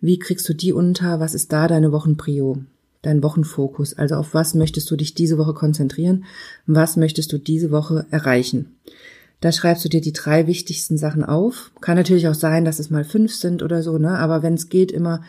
wie 0.00 0.18
kriegst 0.18 0.48
du 0.48 0.54
die 0.54 0.72
unter, 0.72 1.18
was 1.18 1.34
ist 1.34 1.52
da 1.52 1.66
deine 1.66 1.92
Wochenprio, 1.92 2.58
dein 3.02 3.22
Wochenfokus, 3.22 3.94
also 3.94 4.16
auf 4.16 4.34
was 4.34 4.54
möchtest 4.54 4.90
du 4.90 4.96
dich 4.96 5.14
diese 5.14 5.38
Woche 5.38 5.54
konzentrieren, 5.54 6.24
was 6.66 6.96
möchtest 6.96 7.32
du 7.32 7.38
diese 7.38 7.70
Woche 7.70 8.06
erreichen. 8.10 8.76
Da 9.40 9.50
schreibst 9.50 9.84
du 9.84 9.88
dir 9.88 10.00
die 10.00 10.12
drei 10.12 10.46
wichtigsten 10.46 10.96
Sachen 10.96 11.24
auf. 11.24 11.70
Kann 11.80 11.96
natürlich 11.96 12.28
auch 12.28 12.34
sein, 12.34 12.64
dass 12.64 12.78
es 12.78 12.88
mal 12.88 13.04
fünf 13.04 13.34
sind 13.34 13.62
oder 13.62 13.82
so, 13.82 13.98
ne? 13.98 14.18
Aber 14.18 14.42
wenn 14.42 14.54
es 14.54 14.68
geht, 14.68 14.92
immer 14.92 15.22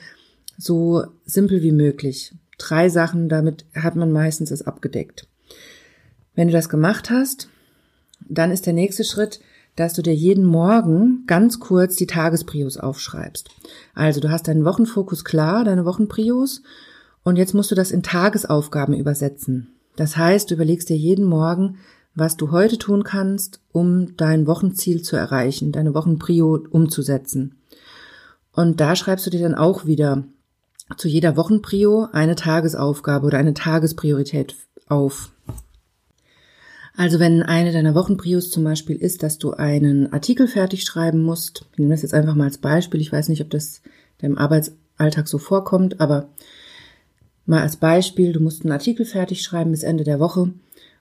so 0.58 1.04
simpel 1.26 1.64
wie 1.64 1.74
möglich 1.74 2.34
drei 2.58 2.90
Sachen, 2.90 3.30
damit 3.30 3.66
hat 3.74 3.96
man 3.96 4.12
meistens 4.12 4.52
es 4.52 4.66
abgedeckt. 4.66 5.28
Wenn 6.36 6.48
du 6.48 6.54
das 6.54 6.70
gemacht 6.70 7.10
hast, 7.10 7.50
dann 8.28 8.52
ist 8.52 8.66
der 8.66 8.74
nächste 8.74 9.04
Schritt, 9.04 9.40
dass 9.76 9.94
du 9.94 10.02
dir 10.02 10.16
jeden 10.16 10.46
Morgen 10.46 11.24
ganz 11.28 11.60
kurz 11.60 11.96
die 11.96 12.08
Tagesprios 12.08 12.78
aufschreibst. 12.78 13.50
Also 13.94 14.20
du 14.22 14.30
hast 14.30 14.48
deinen 14.48 14.66
Wochenfokus 14.66 15.26
klar, 15.26 15.64
deine 15.64 15.86
Wochenprios, 15.86 16.62
und 17.24 17.38
jetzt 17.38 17.56
musst 17.56 17.72
du 17.72 17.76
das 17.76 17.90
in 17.90 18.04
Tagesaufgaben 18.04 18.94
übersetzen. 18.94 19.70
Das 19.96 20.16
heißt, 20.16 20.50
du 20.50 20.56
überlegst 20.56 20.90
dir 20.90 20.98
jeden 20.98 21.26
Morgen, 21.26 21.80
was 22.14 22.38
du 22.38 22.52
heute 22.52 22.78
tun 22.78 23.04
kannst, 23.04 23.60
um 23.72 24.16
dein 24.16 24.46
Wochenziel 24.46 25.02
zu 25.02 25.16
erreichen, 25.16 25.72
deine 25.72 25.94
Wochenprio 25.94 26.64
umzusetzen. 26.70 27.56
Und 28.52 28.80
da 28.80 28.96
schreibst 28.96 29.26
du 29.26 29.32
dir 29.32 29.42
dann 29.42 29.56
auch 29.56 29.86
wieder 29.86 30.24
zu 30.98 31.08
jeder 31.08 31.36
Wochenprio 31.36 32.08
eine 32.12 32.36
Tagesaufgabe 32.36 33.26
oder 33.26 33.38
eine 33.38 33.54
Tagespriorität 33.54 34.56
auf. 34.88 35.32
Also 36.98 37.20
wenn 37.20 37.44
eine 37.44 37.74
deiner 37.74 37.96
Wochenprios 37.96 38.52
zum 38.52 38.64
Beispiel 38.64 38.96
ist, 38.96 39.22
dass 39.22 39.38
du 39.38 39.52
einen 39.52 40.14
Artikel 40.14 40.48
fertig 40.48 40.84
schreiben 40.84 41.24
musst, 41.24 41.66
ich 41.74 41.80
nehme 41.80 41.92
das 41.94 42.04
jetzt 42.04 42.14
einfach 42.14 42.36
mal 42.36 42.46
als 42.46 42.60
Beispiel, 42.60 43.02
ich 43.02 43.12
weiß 43.12 43.28
nicht, 43.30 43.42
ob 43.42 43.50
das 43.50 43.82
deinem 44.20 44.38
Arbeitsalltag 44.38 45.28
so 45.28 45.38
vorkommt, 45.38 46.00
aber 46.00 46.30
mal 47.46 47.62
als 47.62 47.78
Beispiel, 47.78 48.32
du 48.32 48.40
musst 48.40 48.64
einen 48.64 48.72
Artikel 48.72 49.06
fertig 49.06 49.42
schreiben 49.42 49.72
bis 49.72 49.84
Ende 49.84 50.06
der 50.06 50.20
Woche 50.20 50.54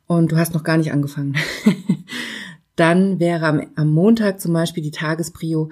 und 0.06 0.32
du 0.32 0.36
hast 0.36 0.52
noch 0.52 0.64
gar 0.64 0.78
nicht 0.78 0.92
angefangen. 0.92 1.36
Dann 2.76 3.20
wäre 3.20 3.46
am, 3.46 3.66
am 3.76 3.88
Montag 3.88 4.40
zum 4.40 4.52
Beispiel 4.52 4.82
die 4.82 4.90
Tagesprio 4.90 5.70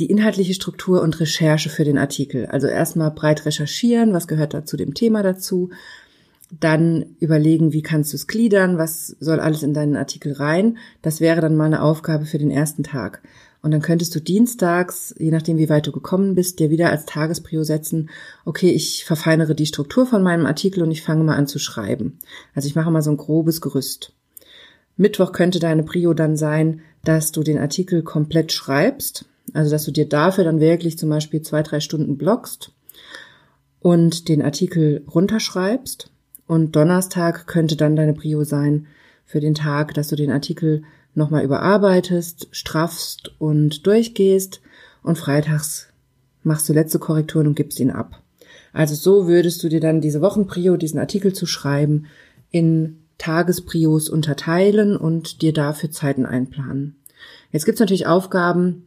die 0.00 0.06
inhaltliche 0.06 0.54
Struktur 0.54 1.02
und 1.02 1.20
Recherche 1.20 1.68
für 1.68 1.84
den 1.84 1.98
Artikel. 1.98 2.46
Also 2.46 2.66
erstmal 2.66 3.10
breit 3.10 3.46
recherchieren, 3.46 4.12
was 4.12 4.26
gehört 4.26 4.54
da 4.54 4.64
zu 4.64 4.76
dem 4.76 4.94
Thema 4.94 5.22
dazu, 5.22 5.70
dann 6.50 7.16
überlegen, 7.20 7.72
wie 7.72 7.82
kannst 7.82 8.12
du 8.12 8.16
es 8.16 8.26
gliedern, 8.26 8.78
was 8.78 9.16
soll 9.20 9.40
alles 9.40 9.62
in 9.62 9.74
deinen 9.74 9.96
Artikel 9.96 10.32
rein. 10.32 10.78
Das 11.02 11.20
wäre 11.20 11.40
dann 11.40 11.56
mal 11.56 11.64
eine 11.64 11.82
Aufgabe 11.82 12.26
für 12.26 12.38
den 12.38 12.50
ersten 12.50 12.82
Tag. 12.82 13.22
Und 13.62 13.70
dann 13.70 13.80
könntest 13.80 14.14
du 14.14 14.20
dienstags, 14.20 15.14
je 15.18 15.30
nachdem 15.30 15.56
wie 15.56 15.70
weit 15.70 15.86
du 15.86 15.92
gekommen 15.92 16.34
bist, 16.34 16.58
dir 16.58 16.68
wieder 16.68 16.90
als 16.90 17.06
Tagesprio 17.06 17.64
setzen, 17.64 18.10
okay, 18.44 18.70
ich 18.70 19.06
verfeinere 19.06 19.54
die 19.54 19.64
Struktur 19.64 20.06
von 20.06 20.22
meinem 20.22 20.44
Artikel 20.44 20.82
und 20.82 20.90
ich 20.90 21.02
fange 21.02 21.24
mal 21.24 21.36
an 21.36 21.46
zu 21.46 21.58
schreiben. 21.58 22.18
Also 22.54 22.68
ich 22.68 22.74
mache 22.74 22.90
mal 22.90 23.00
so 23.00 23.10
ein 23.10 23.16
grobes 23.16 23.62
Gerüst. 23.62 24.12
Mittwoch 24.96 25.32
könnte 25.32 25.60
deine 25.60 25.82
Prio 25.82 26.12
dann 26.12 26.36
sein, 26.36 26.82
dass 27.04 27.32
du 27.32 27.42
den 27.42 27.58
Artikel 27.58 28.02
komplett 28.02 28.52
schreibst. 28.52 29.24
Also 29.52 29.70
dass 29.70 29.84
du 29.84 29.90
dir 29.90 30.08
dafür 30.08 30.44
dann 30.44 30.60
wirklich 30.60 30.98
zum 30.98 31.10
Beispiel 31.10 31.42
zwei, 31.42 31.62
drei 31.62 31.80
Stunden 31.80 32.16
blockst 32.16 32.72
und 33.80 34.28
den 34.28 34.42
Artikel 34.42 35.04
runterschreibst. 35.12 36.10
Und 36.46 36.76
Donnerstag 36.76 37.46
könnte 37.46 37.76
dann 37.76 37.96
deine 37.96 38.14
Prio 38.14 38.44
sein 38.44 38.86
für 39.24 39.40
den 39.40 39.54
Tag, 39.54 39.94
dass 39.94 40.08
du 40.08 40.16
den 40.16 40.30
Artikel 40.30 40.82
nochmal 41.14 41.44
überarbeitest, 41.44 42.48
straffst 42.50 43.32
und 43.38 43.86
durchgehst 43.86 44.60
und 45.02 45.18
freitags 45.18 45.88
machst 46.42 46.68
du 46.68 46.72
letzte 46.72 46.98
Korrekturen 46.98 47.46
und 47.46 47.56
gibst 47.56 47.80
ihn 47.80 47.90
ab. 47.90 48.22
Also 48.72 48.94
so 48.94 49.26
würdest 49.26 49.62
du 49.62 49.68
dir 49.68 49.80
dann 49.80 50.00
diese 50.00 50.20
Wochenprio, 50.20 50.76
diesen 50.76 50.98
Artikel 50.98 51.32
zu 51.32 51.46
schreiben, 51.46 52.06
in 52.50 52.98
Tagesprios 53.18 54.08
unterteilen 54.08 54.96
und 54.96 55.42
dir 55.42 55.52
dafür 55.52 55.90
Zeiten 55.90 56.26
einplanen. 56.26 56.96
Jetzt 57.52 57.64
gibt's 57.64 57.80
natürlich 57.80 58.06
Aufgaben, 58.06 58.86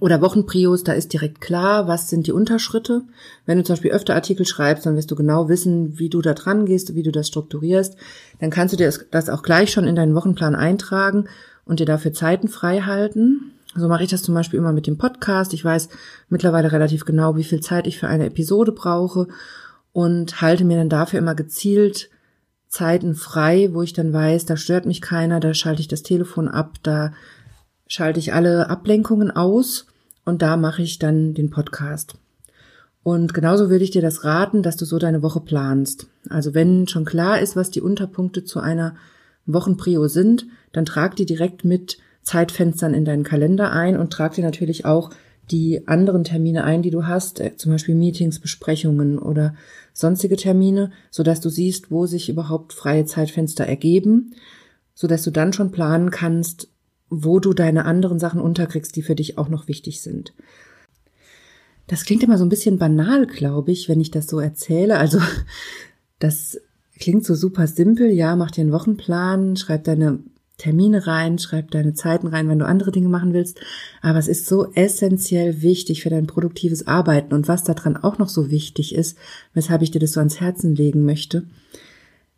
oder 0.00 0.20
Wochenprios, 0.20 0.84
da 0.84 0.92
ist 0.92 1.12
direkt 1.12 1.40
klar, 1.40 1.86
was 1.86 2.08
sind 2.08 2.26
die 2.26 2.32
Unterschritte. 2.32 3.02
Wenn 3.46 3.58
du 3.58 3.64
zum 3.64 3.74
Beispiel 3.74 3.92
öfter 3.92 4.14
Artikel 4.14 4.46
schreibst, 4.46 4.86
dann 4.86 4.96
wirst 4.96 5.10
du 5.10 5.16
genau 5.16 5.48
wissen, 5.48 5.98
wie 5.98 6.08
du 6.08 6.22
da 6.22 6.34
dran 6.34 6.66
gehst, 6.66 6.94
wie 6.94 7.02
du 7.02 7.12
das 7.12 7.28
strukturierst. 7.28 7.96
Dann 8.40 8.50
kannst 8.50 8.72
du 8.72 8.76
dir 8.76 8.92
das 9.10 9.28
auch 9.28 9.42
gleich 9.42 9.70
schon 9.70 9.86
in 9.86 9.96
deinen 9.96 10.14
Wochenplan 10.14 10.54
eintragen 10.54 11.28
und 11.64 11.80
dir 11.80 11.86
dafür 11.86 12.12
Zeiten 12.12 12.48
frei 12.48 12.80
halten. 12.80 13.52
So 13.74 13.88
mache 13.88 14.04
ich 14.04 14.10
das 14.10 14.22
zum 14.22 14.34
Beispiel 14.34 14.58
immer 14.58 14.72
mit 14.72 14.86
dem 14.86 14.98
Podcast. 14.98 15.54
Ich 15.54 15.64
weiß 15.64 15.88
mittlerweile 16.28 16.72
relativ 16.72 17.04
genau, 17.04 17.36
wie 17.36 17.44
viel 17.44 17.60
Zeit 17.60 17.86
ich 17.86 17.98
für 17.98 18.08
eine 18.08 18.26
Episode 18.26 18.72
brauche 18.72 19.28
und 19.92 20.40
halte 20.40 20.64
mir 20.64 20.76
dann 20.76 20.88
dafür 20.88 21.18
immer 21.18 21.34
gezielt 21.34 22.10
Zeiten 22.68 23.14
frei, 23.14 23.68
wo 23.72 23.82
ich 23.82 23.92
dann 23.92 24.14
weiß, 24.14 24.46
da 24.46 24.56
stört 24.56 24.86
mich 24.86 25.02
keiner, 25.02 25.40
da 25.40 25.52
schalte 25.52 25.82
ich 25.82 25.88
das 25.88 26.02
Telefon 26.02 26.48
ab, 26.48 26.76
da 26.82 27.12
schalte 27.92 28.18
ich 28.18 28.32
alle 28.32 28.70
Ablenkungen 28.70 29.30
aus 29.30 29.86
und 30.24 30.40
da 30.40 30.56
mache 30.56 30.80
ich 30.80 30.98
dann 30.98 31.34
den 31.34 31.50
Podcast. 31.50 32.14
Und 33.02 33.34
genauso 33.34 33.68
würde 33.68 33.84
ich 33.84 33.90
dir 33.90 34.00
das 34.00 34.24
raten, 34.24 34.62
dass 34.62 34.78
du 34.78 34.86
so 34.86 34.98
deine 34.98 35.22
Woche 35.22 35.40
planst. 35.40 36.06
Also 36.30 36.54
wenn 36.54 36.88
schon 36.88 37.04
klar 37.04 37.38
ist, 37.38 37.54
was 37.54 37.70
die 37.70 37.82
Unterpunkte 37.82 38.44
zu 38.44 38.60
einer 38.60 38.96
Wochenprio 39.44 40.08
sind, 40.08 40.46
dann 40.72 40.86
trag 40.86 41.16
die 41.16 41.26
direkt 41.26 41.66
mit 41.66 41.98
Zeitfenstern 42.22 42.94
in 42.94 43.04
deinen 43.04 43.24
Kalender 43.24 43.72
ein 43.72 43.98
und 43.98 44.10
trag 44.10 44.32
dir 44.36 44.44
natürlich 44.44 44.86
auch 44.86 45.10
die 45.50 45.86
anderen 45.86 46.24
Termine 46.24 46.64
ein, 46.64 46.80
die 46.80 46.90
du 46.90 47.06
hast, 47.06 47.40
äh, 47.40 47.56
zum 47.58 47.72
Beispiel 47.72 47.94
Meetings, 47.94 48.38
Besprechungen 48.38 49.18
oder 49.18 49.54
sonstige 49.92 50.36
Termine, 50.36 50.92
so 51.10 51.22
dass 51.22 51.42
du 51.42 51.50
siehst, 51.50 51.90
wo 51.90 52.06
sich 52.06 52.30
überhaupt 52.30 52.72
freie 52.72 53.04
Zeitfenster 53.04 53.66
ergeben, 53.66 54.32
so 54.94 55.06
dass 55.06 55.24
du 55.24 55.30
dann 55.30 55.52
schon 55.52 55.72
planen 55.72 56.10
kannst, 56.10 56.71
wo 57.14 57.40
du 57.40 57.52
deine 57.52 57.84
anderen 57.84 58.18
Sachen 58.18 58.40
unterkriegst, 58.40 58.96
die 58.96 59.02
für 59.02 59.14
dich 59.14 59.36
auch 59.36 59.50
noch 59.50 59.68
wichtig 59.68 60.00
sind. 60.00 60.32
Das 61.86 62.04
klingt 62.04 62.22
immer 62.22 62.38
so 62.38 62.44
ein 62.46 62.48
bisschen 62.48 62.78
banal, 62.78 63.26
glaube 63.26 63.70
ich, 63.70 63.88
wenn 63.88 64.00
ich 64.00 64.10
das 64.10 64.26
so 64.26 64.40
erzähle. 64.40 64.98
Also 64.98 65.20
das 66.18 66.58
klingt 66.98 67.26
so 67.26 67.34
super 67.34 67.66
simpel. 67.66 68.10
Ja, 68.10 68.34
mach 68.34 68.50
dir 68.50 68.62
einen 68.62 68.72
Wochenplan, 68.72 69.56
schreib 69.56 69.84
deine 69.84 70.20
Termine 70.56 71.06
rein, 71.06 71.38
schreib 71.38 71.70
deine 71.70 71.92
Zeiten 71.92 72.28
rein, 72.28 72.48
wenn 72.48 72.58
du 72.58 72.66
andere 72.66 72.92
Dinge 72.92 73.08
machen 73.08 73.34
willst. 73.34 73.60
Aber 74.00 74.18
es 74.18 74.28
ist 74.28 74.46
so 74.46 74.72
essentiell 74.72 75.60
wichtig 75.60 76.02
für 76.02 76.10
dein 76.10 76.26
produktives 76.26 76.86
Arbeiten. 76.86 77.34
Und 77.34 77.46
was 77.46 77.62
daran 77.62 77.98
auch 77.98 78.16
noch 78.16 78.30
so 78.30 78.50
wichtig 78.50 78.94
ist, 78.94 79.18
weshalb 79.52 79.82
ich 79.82 79.90
dir 79.90 79.98
das 79.98 80.12
so 80.12 80.20
ans 80.20 80.40
Herzen 80.40 80.74
legen 80.74 81.04
möchte, 81.04 81.44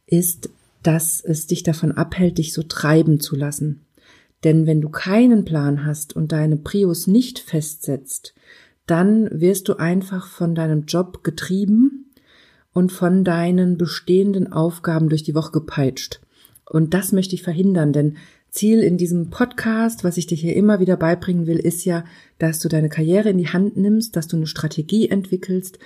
ist, 0.06 0.50
dass 0.82 1.22
es 1.22 1.46
dich 1.46 1.62
davon 1.62 1.92
abhält, 1.92 2.38
dich 2.38 2.52
so 2.52 2.64
treiben 2.64 3.20
zu 3.20 3.36
lassen. 3.36 3.83
Denn 4.44 4.66
wenn 4.66 4.80
du 4.82 4.90
keinen 4.90 5.44
Plan 5.44 5.86
hast 5.86 6.14
und 6.14 6.32
deine 6.32 6.56
Prios 6.56 7.06
nicht 7.06 7.38
festsetzt, 7.38 8.34
dann 8.86 9.28
wirst 9.32 9.68
du 9.68 9.74
einfach 9.76 10.26
von 10.26 10.54
deinem 10.54 10.84
Job 10.84 11.24
getrieben 11.24 12.10
und 12.74 12.92
von 12.92 13.24
deinen 13.24 13.78
bestehenden 13.78 14.52
Aufgaben 14.52 15.08
durch 15.08 15.22
die 15.22 15.34
Woche 15.34 15.52
gepeitscht. 15.52 16.20
Und 16.66 16.92
das 16.92 17.12
möchte 17.12 17.34
ich 17.34 17.42
verhindern, 17.42 17.92
denn 17.92 18.16
Ziel 18.50 18.80
in 18.80 18.98
diesem 18.98 19.30
Podcast, 19.30 20.04
was 20.04 20.16
ich 20.16 20.26
dir 20.26 20.36
hier 20.36 20.54
immer 20.54 20.78
wieder 20.78 20.96
beibringen 20.96 21.46
will, 21.46 21.58
ist 21.58 21.84
ja, 21.84 22.04
dass 22.38 22.60
du 22.60 22.68
deine 22.68 22.88
Karriere 22.88 23.30
in 23.30 23.38
die 23.38 23.48
Hand 23.48 23.76
nimmst, 23.76 24.14
dass 24.14 24.28
du 24.28 24.36
eine 24.36 24.46
Strategie 24.46 25.08
entwickelst, 25.08 25.78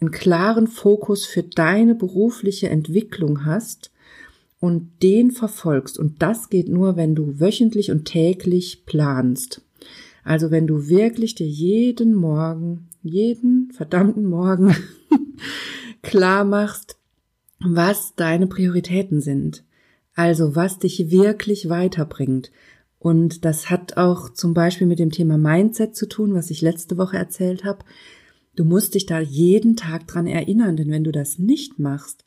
einen 0.00 0.10
klaren 0.10 0.66
Fokus 0.66 1.26
für 1.26 1.42
deine 1.42 1.94
berufliche 1.94 2.68
Entwicklung 2.68 3.44
hast 3.44 3.90
und 4.64 5.02
den 5.02 5.30
verfolgst. 5.30 5.98
Und 5.98 6.22
das 6.22 6.48
geht 6.48 6.70
nur, 6.70 6.96
wenn 6.96 7.14
du 7.14 7.38
wöchentlich 7.38 7.90
und 7.90 8.06
täglich 8.06 8.86
planst. 8.86 9.60
Also 10.24 10.50
wenn 10.50 10.66
du 10.66 10.88
wirklich 10.88 11.34
dir 11.34 11.46
jeden 11.46 12.14
Morgen, 12.14 12.88
jeden 13.02 13.70
verdammten 13.72 14.24
Morgen 14.24 14.74
klar 16.02 16.46
machst, 16.46 16.96
was 17.60 18.14
deine 18.16 18.46
Prioritäten 18.46 19.20
sind. 19.20 19.64
Also 20.14 20.56
was 20.56 20.78
dich 20.78 21.10
wirklich 21.10 21.68
weiterbringt. 21.68 22.50
Und 22.98 23.44
das 23.44 23.68
hat 23.68 23.98
auch 23.98 24.30
zum 24.30 24.54
Beispiel 24.54 24.86
mit 24.86 24.98
dem 24.98 25.10
Thema 25.10 25.36
Mindset 25.36 25.94
zu 25.94 26.08
tun, 26.08 26.32
was 26.32 26.50
ich 26.50 26.62
letzte 26.62 26.96
Woche 26.96 27.18
erzählt 27.18 27.64
habe. 27.64 27.84
Du 28.56 28.64
musst 28.64 28.94
dich 28.94 29.04
da 29.04 29.20
jeden 29.20 29.76
Tag 29.76 30.06
dran 30.06 30.26
erinnern, 30.26 30.78
denn 30.78 30.90
wenn 30.90 31.04
du 31.04 31.12
das 31.12 31.38
nicht 31.38 31.78
machst, 31.78 32.24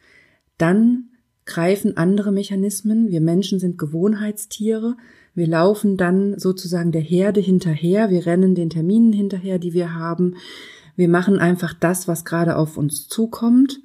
dann 0.60 1.10
greifen 1.48 1.98
andere 1.98 2.32
Mechanismen. 2.32 3.10
Wir 3.10 3.22
Menschen 3.22 3.60
sind 3.60 3.80
Gewohnheitstiere. 3.80 4.96
Wir 5.34 5.48
laufen 5.48 5.98
dann 5.98 6.38
sozusagen 6.38 6.92
der 6.92 7.02
Herde 7.02 7.40
hinterher. 7.40 8.12
Wir 8.12 8.28
rennen 8.28 8.54
den 8.54 8.70
Terminen 8.70 9.14
hinterher, 9.14 9.58
die 9.58 9.74
wir 9.74 9.96
haben. 9.96 10.36
Wir 10.96 11.10
machen 11.10 11.40
einfach 11.40 11.74
das, 11.74 12.08
was 12.08 12.26
gerade 12.26 12.58
auf 12.58 12.78
uns 12.78 13.08
zukommt 13.08 13.80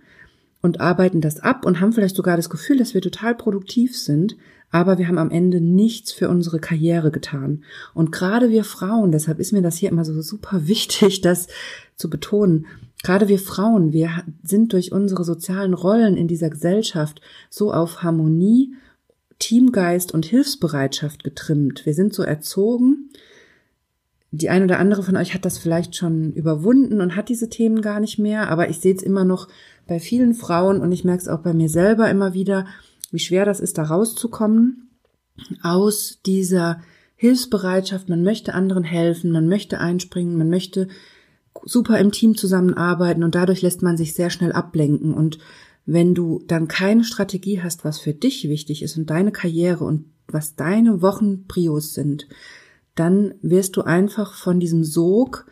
und 0.62 0.80
arbeiten 0.80 1.20
das 1.20 1.40
ab 1.40 1.66
und 1.66 1.80
haben 1.80 1.92
vielleicht 1.92 2.16
sogar 2.16 2.36
das 2.36 2.50
Gefühl, 2.50 2.78
dass 2.78 2.94
wir 2.94 3.02
total 3.02 3.34
produktiv 3.34 3.98
sind, 3.98 4.36
aber 4.70 4.96
wir 4.96 5.06
haben 5.08 5.18
am 5.18 5.30
Ende 5.30 5.60
nichts 5.60 6.12
für 6.12 6.30
unsere 6.30 6.58
Karriere 6.58 7.10
getan. 7.10 7.64
Und 7.92 8.12
gerade 8.12 8.48
wir 8.48 8.64
Frauen, 8.64 9.12
deshalb 9.12 9.38
ist 9.38 9.52
mir 9.52 9.60
das 9.60 9.76
hier 9.76 9.90
immer 9.90 10.04
so 10.04 10.20
super 10.22 10.66
wichtig, 10.66 11.20
das 11.20 11.48
zu 11.96 12.08
betonen, 12.08 12.66
Gerade 13.02 13.28
wir 13.28 13.38
Frauen, 13.38 13.92
wir 13.92 14.10
sind 14.44 14.72
durch 14.72 14.92
unsere 14.92 15.24
sozialen 15.24 15.74
Rollen 15.74 16.16
in 16.16 16.28
dieser 16.28 16.50
Gesellschaft 16.50 17.20
so 17.50 17.72
auf 17.72 18.02
Harmonie, 18.02 18.74
Teamgeist 19.38 20.14
und 20.14 20.24
Hilfsbereitschaft 20.24 21.24
getrimmt. 21.24 21.84
Wir 21.84 21.94
sind 21.94 22.14
so 22.14 22.22
erzogen. 22.22 23.10
Die 24.30 24.48
ein 24.48 24.62
oder 24.62 24.78
andere 24.78 25.02
von 25.02 25.16
euch 25.16 25.34
hat 25.34 25.44
das 25.44 25.58
vielleicht 25.58 25.96
schon 25.96 26.32
überwunden 26.32 27.00
und 27.00 27.16
hat 27.16 27.28
diese 27.28 27.50
Themen 27.50 27.82
gar 27.82 27.98
nicht 28.00 28.18
mehr, 28.18 28.48
aber 28.48 28.70
ich 28.70 28.78
sehe 28.78 28.94
es 28.94 29.02
immer 29.02 29.24
noch 29.24 29.48
bei 29.86 29.98
vielen 29.98 30.34
Frauen 30.34 30.80
und 30.80 30.92
ich 30.92 31.04
merke 31.04 31.22
es 31.22 31.28
auch 31.28 31.40
bei 31.40 31.52
mir 31.52 31.68
selber 31.68 32.08
immer 32.08 32.32
wieder, 32.34 32.66
wie 33.10 33.18
schwer 33.18 33.44
das 33.44 33.60
ist, 33.60 33.78
da 33.78 33.82
rauszukommen 33.82 34.88
aus 35.62 36.20
dieser 36.24 36.80
Hilfsbereitschaft. 37.16 38.08
Man 38.08 38.22
möchte 38.22 38.54
anderen 38.54 38.84
helfen, 38.84 39.32
man 39.32 39.48
möchte 39.48 39.80
einspringen, 39.80 40.38
man 40.38 40.48
möchte 40.48 40.88
super 41.64 41.98
im 41.98 42.12
Team 42.12 42.36
zusammenarbeiten 42.36 43.24
und 43.24 43.34
dadurch 43.34 43.62
lässt 43.62 43.82
man 43.82 43.96
sich 43.96 44.14
sehr 44.14 44.30
schnell 44.30 44.52
ablenken. 44.52 45.14
Und 45.14 45.38
wenn 45.86 46.14
du 46.14 46.42
dann 46.46 46.68
keine 46.68 47.04
Strategie 47.04 47.62
hast, 47.62 47.84
was 47.84 47.98
für 47.98 48.14
dich 48.14 48.48
wichtig 48.48 48.82
ist 48.82 48.96
und 48.96 49.10
deine 49.10 49.32
Karriere 49.32 49.84
und 49.84 50.06
was 50.28 50.54
deine 50.56 51.02
Wochenprios 51.02 51.94
sind, 51.94 52.28
dann 52.94 53.34
wirst 53.42 53.76
du 53.76 53.82
einfach 53.82 54.34
von 54.34 54.60
diesem 54.60 54.84
Sog 54.84 55.46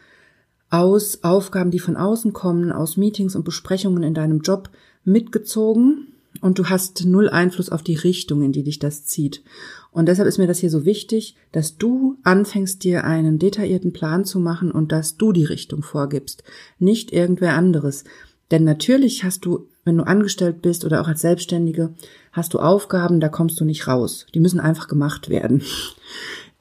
aus 0.69 1.25
Aufgaben, 1.25 1.71
die 1.71 1.81
von 1.81 1.97
außen 1.97 2.33
kommen, 2.33 2.71
aus 2.71 2.97
Meetings 2.97 3.35
und 3.35 3.45
Besprechungen 3.45 4.03
in 4.03 4.15
deinem 4.15 4.41
Job 4.41 4.71
mitgezogen 5.05 6.09
und 6.41 6.59
du 6.59 6.67
hast 6.67 7.05
null 7.05 7.29
Einfluss 7.29 7.71
auf 7.71 7.83
die 7.83 7.97
Richtung, 7.97 8.43
in 8.43 8.53
die 8.53 8.63
dich 8.63 8.79
das 8.79 9.05
zieht. 9.05 9.43
Und 9.91 10.07
deshalb 10.07 10.29
ist 10.29 10.39
mir 10.39 10.47
das 10.47 10.59
hier 10.59 10.71
so 10.71 10.85
wichtig, 10.85 11.35
dass 11.53 11.77
du 11.77 12.17
anfängst, 12.23 12.85
dir 12.85 13.05
einen 13.05 13.39
detaillierten 13.39 13.93
Plan 13.93 14.25
zu 14.25 14.39
machen 14.39 14.71
und 14.71 14.93
dass 14.93 15.17
du 15.17 15.33
die 15.33 15.45
Richtung 15.45 15.83
vorgibst, 15.83 16.45
nicht 16.79 17.13
irgendwer 17.13 17.55
anderes. 17.55 18.05
Denn 18.51 18.65
natürlich 18.65 19.25
hast 19.25 19.45
du, 19.45 19.69
wenn 19.85 19.97
du 19.97 20.05
angestellt 20.05 20.63
bist 20.63 20.85
oder 20.85 21.01
auch 21.01 21.09
als 21.09 21.21
Selbstständige, 21.21 21.95
hast 22.33 22.55
du 22.55 22.59
Aufgaben, 22.59 23.21
da 23.21 23.29
kommst 23.29 23.61
du 23.61 23.65
nicht 23.65 23.87
raus. 23.87 24.27
Die 24.35 24.41
müssen 24.41 24.61
einfach 24.61 24.89
gemacht 24.89 25.29
werden. 25.29 25.63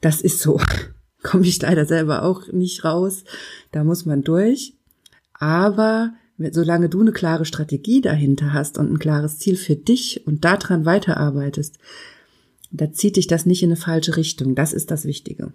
Das 0.00 0.20
ist 0.20 0.40
so. 0.40 0.60
Komme 1.22 1.44
ich 1.44 1.60
leider 1.60 1.84
selber 1.84 2.22
auch 2.22 2.50
nicht 2.52 2.84
raus. 2.84 3.24
Da 3.72 3.84
muss 3.84 4.06
man 4.06 4.22
durch. 4.22 4.74
Aber 5.34 6.14
solange 6.52 6.88
du 6.88 7.00
eine 7.00 7.12
klare 7.12 7.44
Strategie 7.44 8.00
dahinter 8.00 8.52
hast 8.52 8.78
und 8.78 8.90
ein 8.90 8.98
klares 8.98 9.38
Ziel 9.38 9.56
für 9.56 9.76
dich 9.76 10.26
und 10.26 10.44
daran 10.44 10.86
weiterarbeitest, 10.86 11.78
da 12.70 12.92
zieht 12.92 13.16
dich 13.16 13.26
das 13.26 13.46
nicht 13.46 13.62
in 13.62 13.70
eine 13.70 13.76
falsche 13.76 14.16
Richtung. 14.16 14.54
Das 14.54 14.72
ist 14.72 14.90
das 14.90 15.04
Wichtige. 15.04 15.52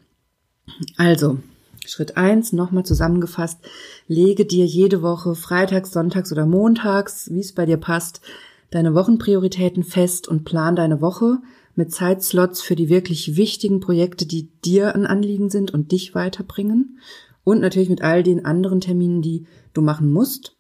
Also, 0.98 1.40
Schritt 1.86 2.18
eins 2.18 2.52
nochmal 2.52 2.86
zusammengefasst, 2.86 3.60
lege 4.08 4.46
dir 4.46 4.66
jede 4.66 5.02
Woche 5.02 5.36
freitags, 5.36 5.92
sonntags 5.92 6.32
oder 6.32 6.46
montags, 6.46 7.32
wie 7.32 7.40
es 7.40 7.54
bei 7.54 7.66
dir 7.66 7.78
passt, 7.78 8.22
deine 8.72 8.94
Wochenprioritäten 8.94 9.84
fest 9.84 10.28
und 10.28 10.44
plan 10.44 10.76
deine 10.76 11.02
Woche 11.02 11.40
mit 11.76 11.92
Zeitslots 11.92 12.62
für 12.62 12.76
die 12.76 12.90
wirklich 12.90 13.38
wichtigen 13.38 13.80
Projekte, 13.80 14.26
die 14.26 14.50
dir 14.64 14.96
ein 14.96 15.06
Anliegen 15.06 15.50
sind 15.50 15.72
und 15.72 15.92
dich 15.92 16.16
weiterbringen 16.16 17.00
und 17.44 17.62
natürlich 17.62 17.90
mit 17.90 18.02
all 18.02 18.24
den 18.24 18.46
anderen 18.46 18.82
Terminen, 18.82 19.22
die 19.22 19.46
du 19.74 19.82
machen 19.82 20.12
musst 20.12 20.55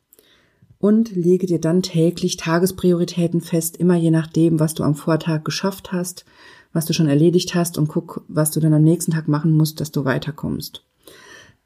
und 0.86 1.16
lege 1.16 1.48
dir 1.48 1.60
dann 1.60 1.82
täglich 1.82 2.38
Tagesprioritäten 2.38 3.42
fest, 3.42 3.76
immer 3.78 3.96
je 3.96 4.12
nachdem, 4.12 4.60
was 4.60 4.76
du 4.76 4.84
am 4.84 4.94
Vortag 4.94 5.44
geschafft 5.44 5.92
hast, 5.92 6.26
was 6.74 6.86
du 6.86 6.94
schon 6.94 7.08
erledigt 7.08 7.56
hast 7.56 7.80
und 7.80 7.88
guck, 7.88 8.24
was 8.28 8.52
du 8.52 8.60
dann 8.60 8.72
am 8.72 8.84
nächsten 8.84 9.12
Tag 9.12 9.28
machen 9.28 9.52
musst, 9.52 9.82
dass 9.82 9.92
du 9.92 10.06
weiterkommst. 10.06 10.84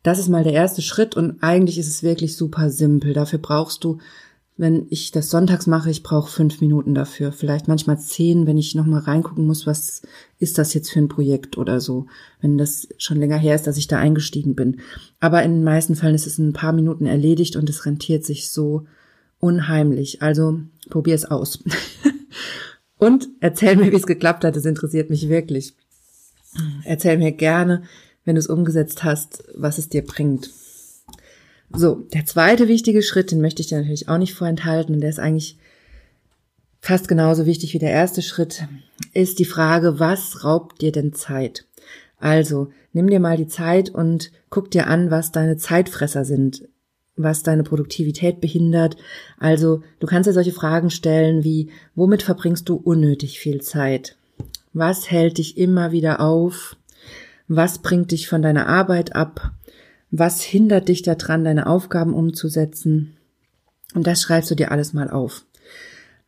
Das 0.03 0.19
ist 0.19 0.29
mal 0.29 0.45
der 0.45 0.53
erste 0.53 0.81
Schritt 0.81 1.17
und 1.17 1.43
eigentlich 1.43 1.77
ist 1.77 1.89
es 1.89 2.01
wirklich 2.01 2.37
super 2.37 2.69
simpel. 2.69 3.11
Dafür 3.11 3.39
brauchst 3.39 3.83
du, 3.83 3.97
wenn 4.55 4.87
ich 4.89 5.11
das 5.11 5.29
sonntags 5.29 5.67
mache, 5.67 5.91
ich 5.91 6.01
brauche 6.01 6.31
fünf 6.31 6.61
Minuten 6.61 6.95
dafür, 6.95 7.33
vielleicht 7.33 7.67
manchmal 7.67 7.99
zehn, 7.99 8.47
wenn 8.47 8.57
ich 8.57 8.73
nochmal 8.73 9.01
reingucken 9.01 9.45
muss, 9.45 9.67
was 9.67 10.01
ist 10.37 10.57
das 10.57 10.73
jetzt 10.73 10.91
für 10.91 10.99
ein 10.99 11.09
Projekt 11.09 11.57
oder 11.57 11.81
so, 11.81 12.05
wenn 12.39 12.57
das 12.57 12.87
schon 12.97 13.17
länger 13.17 13.37
her 13.37 13.55
ist, 13.55 13.67
dass 13.67 13.75
ich 13.75 13.87
da 13.87 13.97
eingestiegen 13.97 14.55
bin. 14.55 14.79
Aber 15.19 15.43
in 15.43 15.55
den 15.55 15.63
meisten 15.65 15.97
Fällen 15.97 16.15
ist 16.15 16.25
es 16.25 16.39
in 16.39 16.47
ein 16.47 16.53
paar 16.53 16.71
Minuten 16.71 17.05
erledigt 17.05 17.57
und 17.57 17.69
es 17.69 17.85
rentiert 17.85 18.23
sich 18.23 18.49
so 18.49 18.85
unheimlich. 19.39 20.21
Also 20.21 20.59
probier 20.89 21.15
es 21.15 21.25
aus. 21.25 21.63
Und 22.97 23.29
erzähl 23.39 23.77
mir, 23.77 23.91
wie 23.91 23.95
es 23.95 24.07
geklappt 24.07 24.43
hat. 24.43 24.55
Das 24.55 24.65
interessiert 24.65 25.09
mich 25.09 25.29
wirklich. 25.29 25.73
Erzähl 26.83 27.17
mir 27.17 27.31
gerne, 27.31 27.83
wenn 28.25 28.35
du 28.35 28.39
es 28.39 28.47
umgesetzt 28.47 29.03
hast, 29.03 29.43
was 29.55 29.77
es 29.77 29.89
dir 29.89 30.05
bringt. 30.05 30.49
So, 31.71 32.07
der 32.13 32.25
zweite 32.25 32.67
wichtige 32.67 33.01
Schritt, 33.01 33.31
den 33.31 33.41
möchte 33.41 33.61
ich 33.61 33.67
dir 33.67 33.77
natürlich 33.77 34.09
auch 34.09 34.17
nicht 34.17 34.33
vorenthalten, 34.33 34.95
und 34.95 35.01
der 35.01 35.11
ist 35.11 35.19
eigentlich 35.19 35.57
fast 36.81 37.07
genauso 37.07 37.45
wichtig 37.45 37.73
wie 37.73 37.79
der 37.79 37.91
erste 37.91 38.21
Schritt, 38.21 38.67
ist 39.13 39.39
die 39.39 39.45
Frage, 39.45 39.99
was 39.99 40.43
raubt 40.43 40.81
dir 40.81 40.91
denn 40.91 41.13
Zeit? 41.13 41.65
Also, 42.17 42.71
nimm 42.91 43.07
dir 43.07 43.19
mal 43.19 43.37
die 43.37 43.47
Zeit 43.47 43.89
und 43.89 44.31
guck 44.49 44.71
dir 44.71 44.87
an, 44.87 45.11
was 45.11 45.31
deine 45.31 45.57
Zeitfresser 45.57 46.25
sind 46.25 46.67
was 47.21 47.43
deine 47.43 47.63
Produktivität 47.63 48.41
behindert. 48.41 48.97
Also 49.37 49.83
du 49.99 50.07
kannst 50.07 50.27
dir 50.27 50.33
solche 50.33 50.53
Fragen 50.53 50.89
stellen 50.89 51.43
wie, 51.43 51.69
womit 51.95 52.23
verbringst 52.23 52.67
du 52.69 52.75
unnötig 52.75 53.39
viel 53.39 53.61
Zeit? 53.61 54.15
Was 54.73 55.11
hält 55.11 55.37
dich 55.37 55.57
immer 55.57 55.91
wieder 55.91 56.21
auf? 56.21 56.77
Was 57.47 57.79
bringt 57.79 58.11
dich 58.11 58.27
von 58.27 58.41
deiner 58.41 58.67
Arbeit 58.67 59.15
ab? 59.15 59.51
Was 60.11 60.41
hindert 60.41 60.87
dich 60.87 61.01
daran, 61.01 61.43
deine 61.43 61.67
Aufgaben 61.67 62.13
umzusetzen? 62.13 63.17
Und 63.93 64.07
das 64.07 64.21
schreibst 64.21 64.49
du 64.49 64.55
dir 64.55 64.71
alles 64.71 64.93
mal 64.93 65.09
auf. 65.09 65.45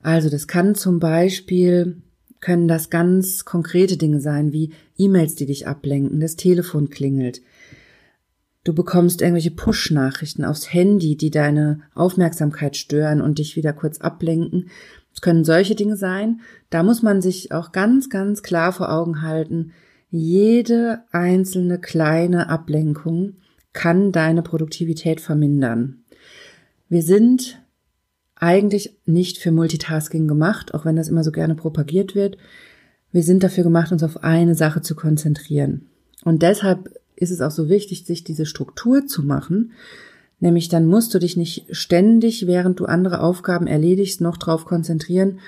Also 0.01 0.29
das 0.29 0.47
kann 0.47 0.75
zum 0.75 0.99
Beispiel, 0.99 2.01
können 2.39 2.67
das 2.67 2.89
ganz 2.89 3.45
konkrete 3.45 3.97
Dinge 3.97 4.19
sein, 4.19 4.51
wie 4.51 4.71
E-Mails, 4.97 5.35
die 5.35 5.45
dich 5.45 5.67
ablenken, 5.67 6.19
das 6.19 6.35
Telefon 6.35 6.89
klingelt, 6.89 7.41
Du 8.63 8.73
bekommst 8.73 9.21
irgendwelche 9.21 9.51
Push-Nachrichten 9.51 10.45
aufs 10.45 10.71
Handy, 10.71 11.17
die 11.17 11.31
deine 11.31 11.81
Aufmerksamkeit 11.95 12.77
stören 12.77 13.19
und 13.19 13.39
dich 13.39 13.55
wieder 13.55 13.73
kurz 13.73 13.99
ablenken. 13.99 14.69
Es 15.13 15.21
können 15.21 15.43
solche 15.43 15.75
Dinge 15.75 15.97
sein. 15.97 16.41
Da 16.69 16.83
muss 16.83 17.01
man 17.01 17.21
sich 17.21 17.51
auch 17.51 17.71
ganz, 17.71 18.09
ganz 18.09 18.43
klar 18.43 18.71
vor 18.71 18.91
Augen 18.91 19.23
halten. 19.23 19.71
Jede 20.11 21.03
einzelne 21.11 21.79
kleine 21.79 22.49
Ablenkung 22.49 23.37
kann 23.73 24.11
deine 24.11 24.43
Produktivität 24.43 25.21
vermindern. 25.21 26.03
Wir 26.87 27.01
sind 27.01 27.61
eigentlich 28.35 28.97
nicht 29.05 29.37
für 29.37 29.51
Multitasking 29.51 30.27
gemacht, 30.27 30.73
auch 30.73 30.85
wenn 30.85 30.95
das 30.95 31.07
immer 31.07 31.23
so 31.23 31.31
gerne 31.31 31.55
propagiert 31.55 32.13
wird. 32.13 32.37
Wir 33.11 33.23
sind 33.23 33.43
dafür 33.43 33.63
gemacht, 33.63 33.91
uns 33.91 34.03
auf 34.03 34.23
eine 34.23 34.55
Sache 34.55 34.81
zu 34.81 34.95
konzentrieren. 34.95 35.87
Und 36.23 36.41
deshalb 36.43 37.00
ist 37.21 37.31
es 37.31 37.41
auch 37.41 37.51
so 37.51 37.69
wichtig, 37.69 38.05
sich 38.05 38.23
diese 38.23 38.45
Struktur 38.45 39.05
zu 39.05 39.23
machen. 39.23 39.71
Nämlich 40.39 40.69
dann 40.69 40.87
musst 40.87 41.13
du 41.13 41.19
dich 41.19 41.37
nicht 41.37 41.67
ständig, 41.69 42.47
während 42.47 42.79
du 42.79 42.85
andere 42.85 43.21
Aufgaben 43.21 43.67
erledigst, 43.67 44.21
noch 44.21 44.37
drauf 44.37 44.65
konzentrieren, 44.65 45.39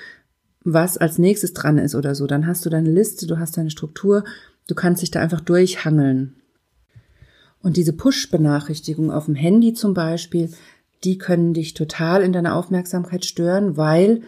was 0.62 0.96
als 0.96 1.18
nächstes 1.18 1.52
dran 1.52 1.78
ist 1.78 1.94
oder 1.94 2.14
so. 2.14 2.26
Dann 2.26 2.46
hast 2.46 2.64
du 2.64 2.70
deine 2.70 2.90
Liste, 2.90 3.26
du 3.26 3.38
hast 3.38 3.56
deine 3.56 3.70
Struktur, 3.70 4.24
du 4.68 4.74
kannst 4.74 5.02
dich 5.02 5.10
da 5.10 5.20
einfach 5.20 5.40
durchhangeln. 5.40 6.36
Und 7.60 7.76
diese 7.76 7.92
Push-Benachrichtigung 7.92 9.10
auf 9.10 9.24
dem 9.24 9.34
Handy 9.34 9.72
zum 9.72 9.94
Beispiel, 9.94 10.50
die 11.02 11.18
können 11.18 11.54
dich 11.54 11.74
total 11.74 12.22
in 12.22 12.32
deiner 12.32 12.54
Aufmerksamkeit 12.54 13.24
stören, 13.24 13.76
weil 13.76 14.22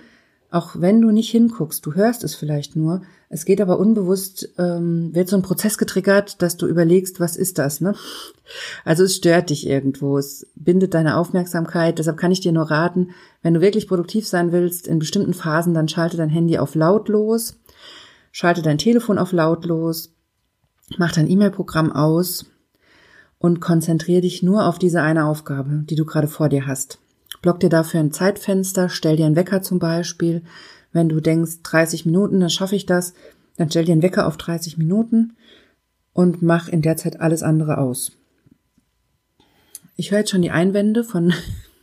auch 0.50 0.76
wenn 0.78 1.00
du 1.00 1.10
nicht 1.10 1.30
hinguckst, 1.30 1.84
du 1.84 1.94
hörst 1.94 2.24
es 2.24 2.34
vielleicht 2.34 2.76
nur, 2.76 3.02
es 3.28 3.44
geht 3.44 3.60
aber 3.60 3.78
unbewusst, 3.78 4.48
ähm, 4.58 5.12
wird 5.12 5.28
so 5.28 5.36
ein 5.36 5.42
Prozess 5.42 5.78
getriggert, 5.78 6.40
dass 6.40 6.56
du 6.56 6.66
überlegst, 6.66 7.18
was 7.18 7.36
ist 7.36 7.58
das, 7.58 7.80
ne? 7.80 7.94
Also 8.84 9.02
es 9.02 9.16
stört 9.16 9.50
dich 9.50 9.66
irgendwo, 9.66 10.18
es 10.18 10.46
bindet 10.54 10.94
deine 10.94 11.16
Aufmerksamkeit, 11.16 11.98
deshalb 11.98 12.16
kann 12.16 12.30
ich 12.30 12.40
dir 12.40 12.52
nur 12.52 12.70
raten, 12.70 13.10
wenn 13.42 13.54
du 13.54 13.60
wirklich 13.60 13.88
produktiv 13.88 14.26
sein 14.26 14.52
willst, 14.52 14.86
in 14.86 15.00
bestimmten 15.00 15.34
Phasen, 15.34 15.74
dann 15.74 15.88
schalte 15.88 16.16
dein 16.16 16.30
Handy 16.30 16.58
auf 16.58 16.76
lautlos, 16.76 17.56
schalte 18.30 18.62
dein 18.62 18.78
Telefon 18.78 19.18
auf 19.18 19.32
lautlos, 19.32 20.12
mach 20.96 21.12
dein 21.12 21.28
E-Mail-Programm 21.28 21.90
aus 21.90 22.46
und 23.38 23.60
konzentriere 23.60 24.20
dich 24.20 24.44
nur 24.44 24.66
auf 24.66 24.78
diese 24.78 25.02
eine 25.02 25.26
Aufgabe, 25.26 25.82
die 25.90 25.96
du 25.96 26.04
gerade 26.04 26.28
vor 26.28 26.48
dir 26.48 26.66
hast. 26.66 26.98
Block 27.46 27.60
dir 27.60 27.68
dafür 27.68 28.00
ein 28.00 28.10
Zeitfenster, 28.10 28.88
stell 28.88 29.14
dir 29.14 29.24
einen 29.24 29.36
Wecker 29.36 29.62
zum 29.62 29.78
Beispiel, 29.78 30.42
wenn 30.90 31.08
du 31.08 31.20
denkst, 31.20 31.62
30 31.62 32.04
Minuten, 32.04 32.40
dann 32.40 32.50
schaffe 32.50 32.74
ich 32.74 32.86
das, 32.86 33.14
dann 33.56 33.70
stell 33.70 33.84
dir 33.84 33.92
einen 33.92 34.02
Wecker 34.02 34.26
auf 34.26 34.36
30 34.36 34.78
Minuten 34.78 35.36
und 36.12 36.42
mach 36.42 36.66
in 36.68 36.82
der 36.82 36.96
Zeit 36.96 37.20
alles 37.20 37.44
andere 37.44 37.78
aus. 37.78 38.10
Ich 39.94 40.10
höre 40.10 40.18
jetzt 40.18 40.32
schon 40.32 40.42
die 40.42 40.50
Einwände 40.50 41.04
von 41.04 41.34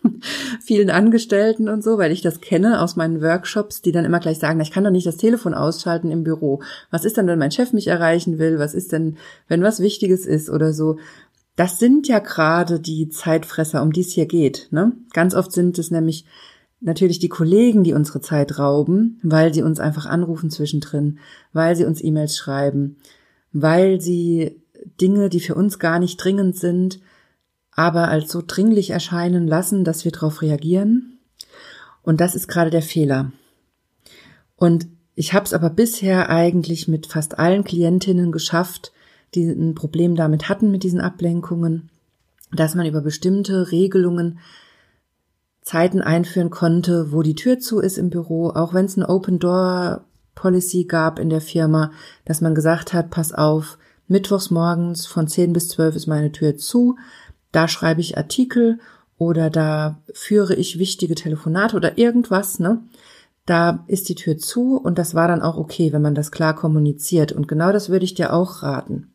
vielen 0.62 0.90
Angestellten 0.90 1.70
und 1.70 1.82
so, 1.82 1.98
weil 1.98 2.12
ich 2.12 2.20
das 2.20 2.42
kenne 2.42 2.82
aus 2.82 2.98
meinen 2.98 3.22
Workshops, 3.22 3.82
die 3.82 3.94
dann 3.94 4.04
immer 4.04 4.20
gleich 4.20 4.40
sagen, 4.40 4.60
ich 4.60 4.72
kann 4.72 4.84
doch 4.84 4.92
nicht 4.92 5.08
das 5.08 5.16
Telefon 5.16 5.54
ausschalten 5.54 6.12
im 6.12 6.26
Büro. 6.26 6.62
Was 6.92 7.06
ist 7.06 7.16
denn, 7.16 7.28
wenn 7.28 7.40
mein 7.40 7.52
Chef 7.52 7.72
mich 7.72 7.88
erreichen 7.88 8.38
will? 8.38 8.60
Was 8.60 8.74
ist 8.74 8.92
denn, 8.92 9.16
wenn 9.48 9.64
was 9.64 9.80
Wichtiges 9.80 10.26
ist 10.26 10.50
oder 10.50 10.74
so? 10.74 10.98
Das 11.56 11.78
sind 11.78 12.08
ja 12.08 12.20
gerade 12.20 12.80
die 12.80 13.10
Zeitfresser, 13.10 13.82
um 13.82 13.92
die 13.92 14.02
es 14.02 14.12
hier 14.12 14.26
geht. 14.26 14.68
Ne? 14.72 14.94
Ganz 15.14 15.36
oft 15.36 15.52
sind 15.52 15.78
es 15.78 15.92
nämlich 15.92 16.26
natürlich 16.82 17.20
die 17.20 17.30
Kollegen, 17.30 17.84
die 17.84 17.94
unsere 17.94 18.22
Zeit 18.22 18.60
rauben, 18.60 19.20
weil 19.24 19.54
sie 19.54 19.62
uns 19.62 19.80
einfach 19.80 20.06
anrufen 20.06 20.50
zwischendrin, 20.50 21.20
weil 21.54 21.76
sie 21.76 21.86
uns 21.86 22.04
E-Mails 22.04 22.38
schreiben, 22.38 22.98
weil 23.52 24.02
sie 24.02 24.62
Dinge, 25.00 25.30
die 25.30 25.40
für 25.40 25.56
uns 25.56 25.80
gar 25.80 26.00
nicht 26.00 26.18
dringend 26.18 26.58
sind, 26.58 27.00
aber 27.72 28.10
als 28.10 28.32
so 28.32 28.44
dringlich 28.46 28.90
erscheinen 28.90 29.48
lassen, 29.48 29.84
dass 29.84 30.04
wir 30.06 30.12
darauf 30.12 30.42
reagieren. 30.42 31.20
Und 32.02 32.20
das 32.20 32.36
ist 32.36 32.48
gerade 32.48 32.70
der 32.70 32.82
Fehler. 32.82 33.32
Und 34.56 34.88
ich 35.16 35.34
habe 35.34 35.46
es 35.46 35.54
aber 35.54 35.70
bisher 35.70 36.30
eigentlich 36.30 36.88
mit 36.88 37.08
fast 37.08 37.40
allen 37.40 37.64
Klientinnen 37.64 38.32
geschafft, 38.32 38.92
die 39.36 39.46
ein 39.46 39.76
Problem 39.76 40.16
damit 40.16 40.50
hatten 40.50 40.72
mit 40.72 40.84
diesen 40.84 41.02
Ablenkungen, 41.02 41.90
dass 42.52 42.76
man 42.76 42.86
über 42.86 43.02
bestimmte 43.02 43.72
Regelungen 43.72 44.40
Zeiten 45.62 46.02
einführen 46.02 46.50
konnte, 46.50 47.12
wo 47.12 47.22
die 47.22 47.36
Tür 47.36 47.60
zu 47.60 47.80
ist 47.80 47.98
im 47.98 48.10
Büro, 48.10 48.50
auch 48.50 48.74
wenn 48.74 48.86
es 48.86 48.98
eine 48.98 49.10
Open 49.10 49.40
Door 49.40 50.04
Policy 50.36 50.86
gab 50.86 51.20
in 51.20 51.30
der 51.30 51.42
Firma, 51.42 51.92
dass 52.26 52.42
man 52.42 52.56
gesagt 52.56 52.94
hat, 52.94 53.10
pass 53.10 53.34
auf, 53.34 53.78
mittwochs 54.08 54.52
morgens 54.52 55.06
von 55.06 55.28
10 55.28 55.54
bis 55.54 55.70
12 55.70 55.96
ist 55.96 56.08
meine 56.08 56.32
Tür 56.32 56.58
zu, 56.58 56.98
da 57.52 57.68
schreibe 57.68 58.02
ich 58.02 58.18
Artikel 58.18 58.80
oder 59.18 59.50
da 59.50 60.02
führe 60.14 60.56
ich 60.56 60.80
wichtige 60.80 61.16
Telefonate 61.16 61.76
oder 61.78 61.98
irgendwas, 61.98 62.60
ne? 62.60 62.84
Da 63.46 63.84
ist 63.88 64.08
die 64.08 64.16
Tür 64.16 64.38
zu 64.38 64.78
und 64.78 64.98
das 64.98 65.16
war 65.16 65.28
dann 65.28 65.42
auch 65.42 65.58
okay, 65.58 65.92
wenn 65.92 66.02
man 66.02 66.16
das 66.16 66.32
klar 66.32 66.56
kommuniziert. 66.56 67.32
Und 67.32 67.48
genau 67.48 67.72
das 67.72 67.90
würde 67.90 68.06
ich 68.06 68.14
dir 68.14 68.34
auch 68.34 68.64
raten. 68.64 69.14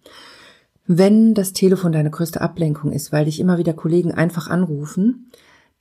Wenn 0.87 1.35
das 1.35 1.53
Telefon 1.53 1.93
deine 1.93 2.11
größte 2.11 2.41
Ablenkung 2.41 2.93
ist, 2.93 3.13
weil 3.13 3.27
dich 3.27 3.41
immer 3.41 3.59
wieder 3.59 3.75
Kollegen 3.75 4.13
einfach 4.13 4.49
anrufen, 4.49 5.31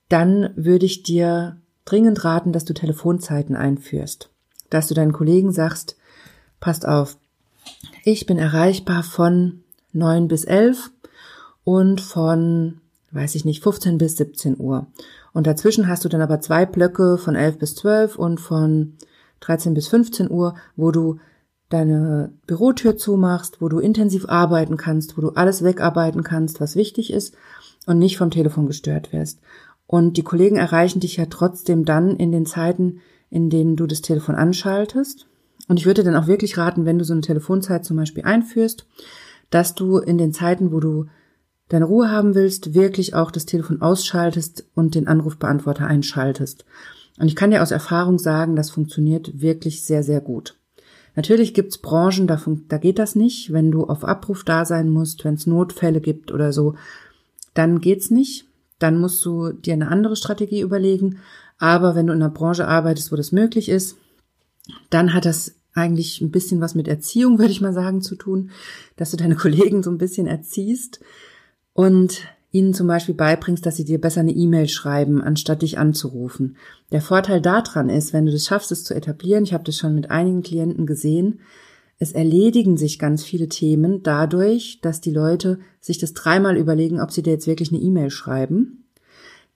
dann 0.10 0.52
würde 0.56 0.86
ich 0.86 1.04
dir 1.04 1.58
dringend 1.86 2.24
raten, 2.24 2.52
dass 2.52 2.66
du 2.66 2.74
Telefonzeiten 2.74 3.56
einführst. 3.56 4.30
Dass 4.70 4.88
du 4.88 4.94
deinen 4.94 5.14
Kollegen 5.14 5.52
sagst, 5.52 5.98
passt 6.60 6.86
auf, 6.86 7.18
ich 8.04 8.26
bin 8.26 8.38
erreichbar 8.38 9.04
von 9.04 9.64
neun 9.92 10.28
bis 10.28 10.46
elf 10.46 10.92
und 11.64 12.02
von, 12.02 12.82
weiß 13.18 13.36
ich 13.36 13.44
nicht, 13.44 13.62
15 13.62 13.98
bis 13.98 14.16
17 14.16 14.56
Uhr. 14.58 14.88
Und 15.34 15.48
dazwischen 15.48 15.88
hast 15.88 16.06
du 16.06 16.10
dann 16.10 16.22
aber 16.22 16.40
zwei 16.40 16.66
Blöcke 16.66 17.18
von 17.18 17.36
11 17.36 17.58
bis 17.58 17.76
12 17.76 18.18
und 18.18 18.40
von 18.40 18.94
13 19.42 19.74
bis 19.74 19.88
15 19.88 20.32
Uhr, 20.32 20.56
wo 20.76 20.92
du 20.92 21.20
deine 21.70 22.32
Bürotür 22.46 22.96
zumachst, 22.96 23.62
wo 23.62 23.68
du 23.68 23.80
intensiv 23.80 24.30
arbeiten 24.30 24.78
kannst, 24.78 25.18
wo 25.18 25.22
du 25.22 25.30
alles 25.32 25.64
wegarbeiten 25.64 26.24
kannst, 26.24 26.62
was 26.62 26.76
wichtig 26.76 27.12
ist 27.12 27.36
und 27.86 28.00
nicht 28.00 28.18
vom 28.18 28.32
Telefon 28.32 28.68
gestört 28.68 29.12
wirst. 29.12 29.40
Und 29.86 30.18
die 30.18 30.24
Kollegen 30.24 30.58
erreichen 30.58 31.00
dich 31.00 31.18
ja 31.18 31.26
trotzdem 31.26 31.86
dann 31.86 32.16
in 32.16 32.32
den 32.32 32.46
Zeiten, 32.46 33.00
in 33.30 33.50
denen 33.50 33.76
du 33.76 33.88
das 33.88 34.02
Telefon 34.02 34.36
anschaltest. 34.36 35.28
Und 35.68 35.80
ich 35.80 35.86
würde 35.86 36.04
dann 36.04 36.16
auch 36.16 36.28
wirklich 36.28 36.58
raten, 36.58 36.86
wenn 36.86 37.00
du 37.00 37.06
so 37.06 37.14
eine 37.14 37.22
Telefonzeit 37.22 37.84
zum 37.84 37.98
Beispiel 37.98 38.24
einführst, 38.24 38.86
dass 39.50 39.76
du 39.76 39.98
in 39.98 40.18
den 40.18 40.34
Zeiten, 40.34 40.72
wo 40.72 40.80
du 40.80 41.08
deine 41.70 41.86
Ruhe 41.86 42.10
haben 42.10 42.36
willst, 42.36 42.74
wirklich 42.74 43.14
auch 43.14 43.32
das 43.32 43.46
Telefon 43.46 43.82
ausschaltest 43.82 44.66
und 44.74 44.96
den 44.96 45.08
Anrufbeantworter 45.08 45.86
einschaltest. 45.86 46.66
Und 47.20 47.28
ich 47.28 47.36
kann 47.36 47.52
dir 47.52 47.64
aus 47.64 47.72
Erfahrung 47.72 48.20
sagen, 48.20 48.56
das 48.56 48.70
funktioniert 48.70 49.42
wirklich 49.42 49.84
sehr, 49.84 50.04
sehr 50.04 50.22
gut. 50.22 50.56
Natürlich 51.16 51.56
gibt's 51.56 51.80
Branchen, 51.80 52.28
da, 52.28 52.40
da 52.68 52.78
geht 52.78 53.00
das 53.00 53.16
nicht. 53.16 53.52
Wenn 53.52 53.72
du 53.72 53.86
auf 53.86 54.06
Abruf 54.06 54.44
da 54.44 54.66
sein 54.66 54.90
musst, 54.90 55.26
wenn 55.26 55.34
es 55.34 55.48
Notfälle 55.48 56.00
gibt 56.00 56.32
oder 56.32 56.54
so, 56.54 56.76
dann 57.56 57.82
geht's 57.82 58.12
nicht. 58.12 58.46
Dann 58.78 59.00
musst 59.00 59.26
du 59.26 59.52
dir 59.52 59.74
eine 59.74 59.88
andere 59.88 60.16
Strategie 60.16 60.62
überlegen. 60.62 61.18
Aber 61.58 61.96
wenn 61.96 62.06
du 62.06 62.14
in 62.14 62.22
einer 62.22 62.32
Branche 62.32 62.68
arbeitest, 62.68 63.12
wo 63.12 63.16
das 63.16 63.32
möglich 63.32 63.68
ist, 63.68 63.98
dann 64.92 65.16
hat 65.16 65.26
das 65.26 65.56
eigentlich 65.74 66.22
ein 66.22 66.30
bisschen 66.30 66.62
was 66.62 66.76
mit 66.76 66.88
Erziehung, 66.88 67.40
würde 67.40 67.52
ich 67.52 67.62
mal 67.62 67.74
sagen, 67.74 68.04
zu 68.04 68.16
tun, 68.16 68.52
dass 68.96 69.10
du 69.10 69.18
deine 69.18 69.36
Kollegen 69.36 69.82
so 69.82 69.90
ein 69.90 69.98
bisschen 69.98 70.28
erziehst 70.28 71.00
und 71.78 72.24
ihnen 72.52 72.74
zum 72.74 72.88
Beispiel 72.88 73.14
beibringst, 73.14 73.64
dass 73.64 73.76
sie 73.76 73.86
dir 73.86 74.02
besser 74.02 74.22
eine 74.22 74.32
E-Mail 74.32 74.68
schreiben, 74.68 75.22
anstatt 75.22 75.62
dich 75.62 75.78
anzurufen. 75.78 76.58
Der 76.92 77.02
Vorteil 77.02 77.40
daran 77.40 77.88
ist, 77.90 78.14
wenn 78.14 78.26
du 78.26 78.32
das 78.32 78.48
schaffst, 78.48 78.72
es 78.72 78.84
zu 78.84 78.96
etablieren, 78.96 79.44
ich 79.44 79.54
habe 79.54 79.64
das 79.64 79.78
schon 79.78 79.94
mit 79.94 80.10
einigen 80.10 80.42
Klienten 80.42 80.88
gesehen, 80.88 81.42
es 82.00 82.14
erledigen 82.14 82.78
sich 82.78 82.98
ganz 82.98 83.24
viele 83.24 83.48
Themen 83.48 84.02
dadurch, 84.02 84.80
dass 84.82 85.02
die 85.02 85.12
Leute 85.12 85.60
sich 85.80 86.00
das 86.00 86.14
dreimal 86.14 86.58
überlegen, 86.58 87.00
ob 87.00 87.12
sie 87.12 87.22
dir 87.22 87.34
jetzt 87.34 87.48
wirklich 87.48 87.72
eine 87.72 87.82
E-Mail 87.82 88.10
schreiben. 88.10 88.86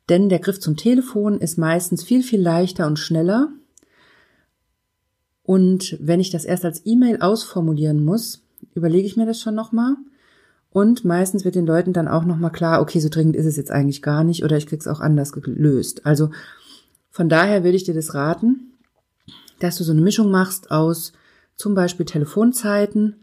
Denn 0.08 0.30
der 0.30 0.40
Griff 0.40 0.60
zum 0.60 0.78
Telefon 0.78 1.40
ist 1.40 1.58
meistens 1.58 2.04
viel, 2.04 2.22
viel 2.22 2.42
leichter 2.42 2.86
und 2.86 3.00
schneller 3.00 3.50
und 5.44 5.98
wenn 6.00 6.20
ich 6.20 6.30
das 6.30 6.46
erst 6.46 6.66
als 6.66 6.86
E-Mail 6.86 7.20
ausformulieren 7.20 8.06
muss, 8.06 8.44
überlege 8.76 9.08
ich 9.08 9.18
mir 9.18 9.26
das 9.26 9.42
schon 9.42 9.56
nochmal. 9.56 9.96
Und 10.72 11.04
meistens 11.04 11.44
wird 11.44 11.56
den 11.56 11.66
Leuten 11.66 11.92
dann 11.92 12.08
auch 12.08 12.24
nochmal 12.24 12.52
klar, 12.52 12.82
okay, 12.82 13.00
so 13.00 13.10
dringend 13.10 13.36
ist 13.36 13.46
es 13.46 13.58
jetzt 13.58 13.72
eigentlich 13.72 14.02
gar 14.02 14.24
nicht 14.24 14.44
oder 14.44 14.56
ich 14.56 14.68
krieg's 14.68 14.88
auch 14.88 15.02
anders 15.02 15.34
gelöst. 15.34 16.06
Also 16.06 16.32
von 17.10 17.28
daher 17.28 17.64
würde 17.64 17.76
ich 17.76 17.84
dir 17.84 17.94
das 17.94 18.14
raten, 18.14 18.72
dass 19.60 19.78
du 19.78 19.84
so 19.84 19.92
eine 19.92 20.02
Mischung 20.02 20.32
machst 20.32 20.72
aus 20.72 21.12
zum 21.58 21.76
Beispiel 21.76 22.06
Telefonzeiten 22.06 23.18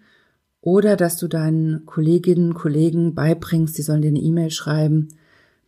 oder 0.61 0.95
dass 0.97 1.17
du 1.17 1.27
deinen 1.27 1.87
Kolleginnen, 1.87 2.53
Kollegen 2.53 3.15
beibringst, 3.15 3.79
die 3.79 3.83
sollen 3.83 4.03
dir 4.03 4.09
eine 4.09 4.21
E-Mail 4.21 4.51
schreiben, 4.51 5.09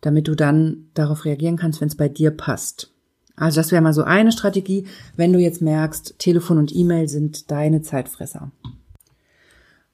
damit 0.02 0.28
du 0.28 0.34
dann 0.34 0.90
darauf 0.92 1.24
reagieren 1.24 1.56
kannst, 1.56 1.80
wenn 1.80 1.88
es 1.88 1.96
bei 1.96 2.08
dir 2.08 2.30
passt. 2.30 2.92
Also 3.36 3.58
das 3.58 3.72
wäre 3.72 3.80
mal 3.80 3.94
so 3.94 4.02
eine 4.02 4.32
Strategie, 4.32 4.86
wenn 5.16 5.32
du 5.32 5.38
jetzt 5.38 5.62
merkst, 5.62 6.18
Telefon 6.18 6.58
und 6.58 6.76
E-Mail 6.76 7.08
sind 7.08 7.50
deine 7.50 7.80
Zeitfresser. 7.80 8.52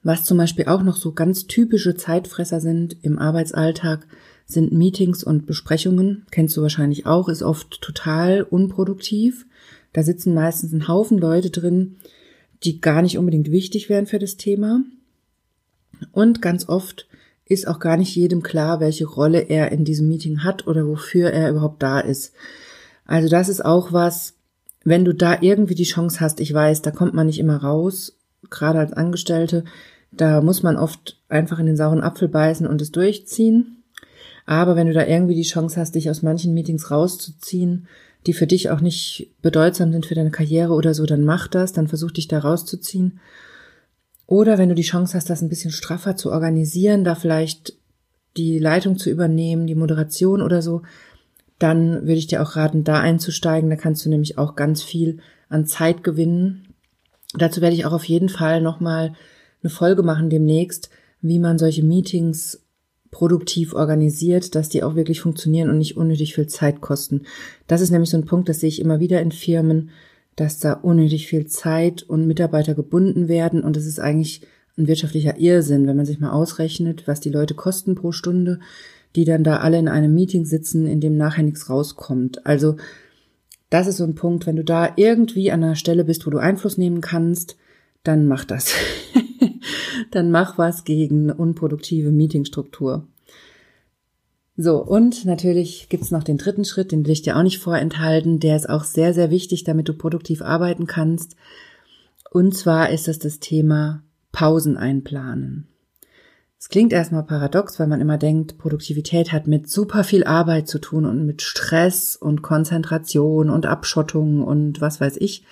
Was 0.03 0.23
zum 0.23 0.37
Beispiel 0.37 0.65
auch 0.65 0.83
noch 0.83 0.95
so 0.95 1.11
ganz 1.11 1.47
typische 1.47 1.95
Zeitfresser 1.95 2.61
sind 2.61 2.97
im 3.01 3.19
Arbeitsalltag, 3.19 4.07
sind 4.45 4.71
Meetings 4.71 5.23
und 5.23 5.45
Besprechungen. 5.45 6.25
Kennst 6.31 6.55
du 6.55 6.61
wahrscheinlich 6.61 7.05
auch, 7.05 7.27
ist 7.27 7.43
oft 7.43 7.81
total 7.81 8.43
unproduktiv. 8.43 9.45
Da 9.93 10.03
sitzen 10.03 10.33
meistens 10.33 10.71
ein 10.71 10.87
Haufen 10.87 11.17
Leute 11.17 11.49
drin, 11.49 11.97
die 12.63 12.79
gar 12.79 13.01
nicht 13.01 13.17
unbedingt 13.17 13.51
wichtig 13.51 13.89
wären 13.89 14.07
für 14.07 14.19
das 14.19 14.37
Thema. 14.37 14.81
Und 16.11 16.41
ganz 16.41 16.69
oft 16.69 17.07
ist 17.45 17.67
auch 17.67 17.79
gar 17.79 17.97
nicht 17.97 18.15
jedem 18.15 18.43
klar, 18.43 18.79
welche 18.79 19.05
Rolle 19.05 19.39
er 19.41 19.71
in 19.71 19.85
diesem 19.85 20.07
Meeting 20.07 20.43
hat 20.43 20.67
oder 20.67 20.87
wofür 20.87 21.29
er 21.31 21.49
überhaupt 21.49 21.81
da 21.81 21.99
ist. 21.99 22.33
Also 23.05 23.29
das 23.29 23.49
ist 23.49 23.63
auch 23.63 23.93
was, 23.93 24.35
wenn 24.83 25.05
du 25.05 25.13
da 25.13 25.41
irgendwie 25.41 25.75
die 25.75 25.83
Chance 25.83 26.19
hast, 26.19 26.39
ich 26.39 26.53
weiß, 26.53 26.81
da 26.81 26.91
kommt 26.91 27.13
man 27.13 27.27
nicht 27.27 27.39
immer 27.39 27.57
raus, 27.57 28.16
gerade 28.49 28.79
als 28.79 28.93
Angestellte, 28.93 29.63
da 30.11 30.41
muss 30.41 30.63
man 30.63 30.77
oft 30.77 31.19
einfach 31.29 31.59
in 31.59 31.65
den 31.65 31.77
sauren 31.77 32.01
Apfel 32.01 32.27
beißen 32.27 32.65
und 32.65 32.81
es 32.81 32.91
durchziehen. 32.91 33.83
Aber 34.45 34.75
wenn 34.75 34.87
du 34.87 34.93
da 34.93 35.05
irgendwie 35.05 35.35
die 35.35 35.43
Chance 35.43 35.79
hast, 35.79 35.95
dich 35.95 36.09
aus 36.09 36.21
manchen 36.21 36.53
Meetings 36.53 36.89
rauszuziehen, 36.89 37.87
die 38.25 38.33
für 38.33 38.47
dich 38.47 38.69
auch 38.69 38.81
nicht 38.81 39.33
bedeutsam 39.41 39.91
sind 39.91 40.05
für 40.05 40.15
deine 40.15 40.31
Karriere 40.31 40.73
oder 40.73 40.93
so, 40.93 41.05
dann 41.05 41.23
mach 41.23 41.47
das, 41.47 41.73
dann 41.73 41.87
versuch 41.87 42.11
dich 42.11 42.27
da 42.27 42.39
rauszuziehen. 42.39 43.19
Oder 44.25 44.57
wenn 44.57 44.69
du 44.69 44.75
die 44.75 44.81
Chance 44.83 45.15
hast, 45.15 45.29
das 45.29 45.41
ein 45.41 45.49
bisschen 45.49 45.71
straffer 45.71 46.15
zu 46.15 46.31
organisieren, 46.31 47.03
da 47.03 47.15
vielleicht 47.15 47.73
die 48.35 48.59
Leitung 48.59 48.97
zu 48.97 49.09
übernehmen, 49.09 49.67
die 49.67 49.75
Moderation 49.75 50.41
oder 50.41 50.61
so, 50.61 50.81
dann 51.59 52.01
würde 52.01 52.13
ich 52.13 52.27
dir 52.27 52.41
auch 52.41 52.55
raten, 52.55 52.83
da 52.83 52.99
einzusteigen. 52.99 53.69
Da 53.69 53.75
kannst 53.75 54.05
du 54.05 54.09
nämlich 54.09 54.37
auch 54.37 54.55
ganz 54.55 54.83
viel 54.83 55.19
an 55.49 55.65
Zeit 55.65 56.03
gewinnen. 56.03 56.66
Dazu 57.33 57.61
werde 57.61 57.75
ich 57.75 57.85
auch 57.85 57.93
auf 57.93 58.05
jeden 58.05 58.29
Fall 58.29 58.61
nochmal 58.61 59.13
eine 59.61 59.69
Folge 59.69 60.03
machen 60.03 60.29
demnächst, 60.29 60.89
wie 61.21 61.39
man 61.39 61.57
solche 61.57 61.83
Meetings 61.83 62.63
produktiv 63.11 63.73
organisiert, 63.73 64.55
dass 64.55 64.69
die 64.69 64.83
auch 64.83 64.95
wirklich 64.95 65.21
funktionieren 65.21 65.69
und 65.69 65.77
nicht 65.77 65.97
unnötig 65.97 66.35
viel 66.35 66.47
Zeit 66.47 66.81
kosten. 66.81 67.23
Das 67.65 67.81
ist 67.81 67.89
nämlich 67.89 68.09
so 68.09 68.17
ein 68.17 68.25
Punkt, 68.25 68.49
das 68.49 68.59
sehe 68.59 68.69
ich 68.69 68.79
immer 68.79 68.99
wieder 68.99 69.21
in 69.21 69.31
Firmen, 69.31 69.89
dass 70.35 70.59
da 70.59 70.73
unnötig 70.73 71.27
viel 71.27 71.47
Zeit 71.47 72.03
und 72.03 72.27
Mitarbeiter 72.27 72.75
gebunden 72.75 73.27
werden 73.27 73.63
und 73.63 73.75
das 73.75 73.85
ist 73.85 73.99
eigentlich 73.99 74.41
ein 74.77 74.87
wirtschaftlicher 74.87 75.37
Irrsinn, 75.39 75.87
wenn 75.87 75.97
man 75.97 76.05
sich 76.05 76.19
mal 76.19 76.31
ausrechnet, 76.31 77.07
was 77.07 77.19
die 77.19 77.31
Leute 77.31 77.55
kosten 77.55 77.95
pro 77.95 78.11
Stunde 78.11 78.59
die 79.17 79.25
dann 79.25 79.43
da 79.43 79.57
alle 79.57 79.79
in 79.79 79.87
einem 79.87 80.13
Meeting 80.13 80.45
sitzen, 80.45 80.85
in 80.85 81.01
dem 81.01 81.17
nachher 81.17 81.43
nichts 81.43 81.69
rauskommt. 81.69 82.45
Also 82.45 82.77
das 83.69 83.87
ist 83.87 83.97
so 83.97 84.03
ein 84.03 84.15
Punkt, 84.15 84.45
wenn 84.45 84.55
du 84.55 84.63
da 84.63 84.93
irgendwie 84.95 85.51
an 85.51 85.63
einer 85.63 85.75
Stelle 85.75 86.05
bist, 86.05 86.25
wo 86.25 86.29
du 86.29 86.37
Einfluss 86.37 86.77
nehmen 86.77 87.01
kannst, 87.01 87.57
dann 88.03 88.27
mach 88.27 88.45
das. 88.45 88.73
dann 90.11 90.31
mach 90.31 90.57
was 90.57 90.83
gegen 90.85 91.31
unproduktive 91.31 92.11
Meetingstruktur. 92.11 93.07
So, 94.55 94.83
und 94.83 95.25
natürlich 95.25 95.87
gibt's 95.89 96.09
noch 96.09 96.23
den 96.23 96.37
dritten 96.37 96.65
Schritt, 96.65 96.91
den 96.91 97.05
will 97.05 97.11
ich 97.11 97.21
dir 97.21 97.37
auch 97.37 97.43
nicht 97.43 97.59
vorenthalten. 97.59 98.39
Der 98.39 98.55
ist 98.55 98.67
auch 98.67 98.85
sehr, 98.85 99.13
sehr 99.13 99.29
wichtig, 99.29 99.63
damit 99.63 99.87
du 99.87 99.93
produktiv 99.93 100.41
arbeiten 100.41 100.87
kannst. 100.87 101.35
Und 102.31 102.55
zwar 102.55 102.89
ist 102.89 103.07
das 103.07 103.19
das 103.19 103.39
Thema 103.39 104.03
Pausen 104.31 104.77
einplanen. 104.77 105.67
Es 106.59 106.69
klingt 106.69 106.91
erstmal 106.91 107.23
paradox, 107.23 107.79
weil 107.79 107.87
man 107.87 108.01
immer 108.01 108.17
denkt, 108.17 108.57
Produktivität 108.57 109.31
hat 109.31 109.45
mit 109.45 109.69
super 109.69 110.03
viel 110.03 110.23
Arbeit 110.23 110.67
zu 110.67 110.79
tun 110.79 111.05
und 111.05 111.25
mit 111.25 111.43
Stress 111.43 112.15
und 112.15 112.41
Konzentration 112.41 113.51
und 113.51 113.67
Abschottung 113.67 114.43
und 114.43 114.81
was 114.81 114.99
weiß 114.99 115.17
ich. 115.17 115.43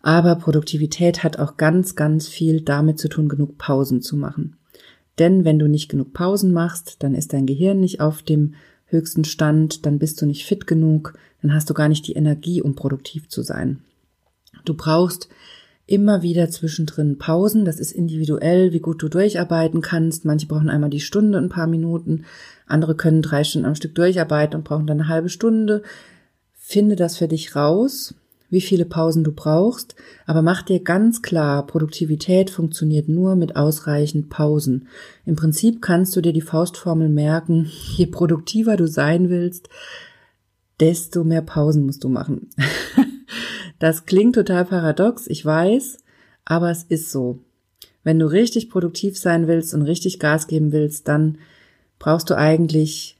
Aber 0.00 0.36
Produktivität 0.36 1.24
hat 1.24 1.40
auch 1.40 1.56
ganz, 1.56 1.96
ganz 1.96 2.28
viel 2.28 2.60
damit 2.60 3.00
zu 3.00 3.08
tun, 3.08 3.28
genug 3.28 3.58
Pausen 3.58 4.00
zu 4.00 4.16
machen. 4.16 4.56
Denn 5.18 5.44
wenn 5.44 5.58
du 5.58 5.66
nicht 5.66 5.88
genug 5.88 6.12
Pausen 6.12 6.52
machst, 6.52 7.02
dann 7.02 7.16
ist 7.16 7.32
dein 7.32 7.46
Gehirn 7.46 7.80
nicht 7.80 8.00
auf 8.00 8.22
dem 8.22 8.54
höchsten 8.86 9.24
Stand, 9.24 9.84
dann 9.86 9.98
bist 9.98 10.22
du 10.22 10.26
nicht 10.26 10.46
fit 10.46 10.68
genug, 10.68 11.14
dann 11.42 11.52
hast 11.52 11.68
du 11.68 11.74
gar 11.74 11.88
nicht 11.88 12.06
die 12.06 12.14
Energie, 12.14 12.62
um 12.62 12.76
produktiv 12.76 13.28
zu 13.28 13.42
sein. 13.42 13.80
Du 14.64 14.74
brauchst 14.74 15.28
immer 15.88 16.20
wieder 16.20 16.50
zwischendrin 16.50 17.16
Pausen. 17.16 17.64
Das 17.64 17.80
ist 17.80 17.92
individuell, 17.92 18.72
wie 18.72 18.80
gut 18.80 19.02
du 19.02 19.08
durcharbeiten 19.08 19.80
kannst. 19.80 20.24
Manche 20.24 20.46
brauchen 20.46 20.68
einmal 20.68 20.90
die 20.90 21.00
Stunde, 21.00 21.38
ein 21.38 21.48
paar 21.48 21.66
Minuten. 21.66 22.26
Andere 22.66 22.94
können 22.94 23.22
drei 23.22 23.42
Stunden 23.42 23.66
am 23.66 23.74
Stück 23.74 23.94
durcharbeiten 23.94 24.58
und 24.58 24.64
brauchen 24.64 24.86
dann 24.86 25.00
eine 25.00 25.08
halbe 25.08 25.30
Stunde. 25.30 25.82
Finde 26.54 26.94
das 26.94 27.16
für 27.16 27.26
dich 27.26 27.56
raus, 27.56 28.14
wie 28.50 28.60
viele 28.60 28.84
Pausen 28.84 29.24
du 29.24 29.32
brauchst, 29.32 29.94
aber 30.26 30.42
mach 30.42 30.60
dir 30.60 30.80
ganz 30.80 31.22
klar, 31.22 31.66
Produktivität 31.66 32.50
funktioniert 32.50 33.08
nur 33.08 33.34
mit 33.34 33.56
ausreichend 33.56 34.28
Pausen. 34.28 34.88
Im 35.24 35.36
Prinzip 35.36 35.80
kannst 35.80 36.14
du 36.14 36.20
dir 36.20 36.34
die 36.34 36.42
Faustformel 36.42 37.08
merken, 37.08 37.70
je 37.96 38.06
produktiver 38.06 38.76
du 38.76 38.86
sein 38.86 39.30
willst, 39.30 39.70
desto 40.80 41.24
mehr 41.24 41.42
Pausen 41.42 41.86
musst 41.86 42.04
du 42.04 42.10
machen. 42.10 42.50
das 43.78 44.06
klingt 44.06 44.34
total 44.34 44.64
paradox, 44.64 45.26
ich 45.26 45.44
weiß, 45.44 45.98
aber 46.44 46.70
es 46.70 46.84
ist 46.84 47.10
so. 47.10 47.40
Wenn 48.04 48.18
du 48.18 48.26
richtig 48.26 48.70
produktiv 48.70 49.18
sein 49.18 49.48
willst 49.48 49.74
und 49.74 49.82
richtig 49.82 50.18
Gas 50.18 50.46
geben 50.46 50.72
willst, 50.72 51.08
dann 51.08 51.38
brauchst 51.98 52.30
du 52.30 52.36
eigentlich 52.36 53.18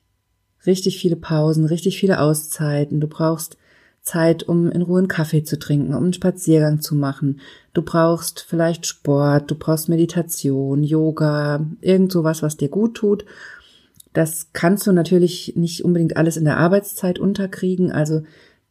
richtig 0.66 0.98
viele 0.98 1.16
Pausen, 1.16 1.66
richtig 1.66 1.98
viele 1.98 2.20
Auszeiten. 2.20 3.00
Du 3.00 3.08
brauchst 3.08 3.56
Zeit, 4.02 4.44
um 4.44 4.70
in 4.70 4.82
Ruhe 4.82 4.98
einen 4.98 5.08
Kaffee 5.08 5.42
zu 5.42 5.58
trinken, 5.58 5.94
um 5.94 6.04
einen 6.04 6.12
Spaziergang 6.12 6.80
zu 6.80 6.94
machen. 6.94 7.40
Du 7.74 7.82
brauchst 7.82 8.40
vielleicht 8.48 8.86
Sport, 8.86 9.50
du 9.50 9.54
brauchst 9.54 9.88
Meditation, 9.88 10.82
Yoga, 10.82 11.66
irgend 11.80 12.10
sowas, 12.10 12.42
was 12.42 12.56
dir 12.56 12.68
gut 12.68 12.94
tut. 12.94 13.24
Das 14.14 14.48
kannst 14.52 14.86
du 14.86 14.92
natürlich 14.92 15.52
nicht 15.56 15.84
unbedingt 15.84 16.16
alles 16.16 16.36
in 16.36 16.44
der 16.44 16.56
Arbeitszeit 16.56 17.18
unterkriegen. 17.18 17.92
Also 17.92 18.22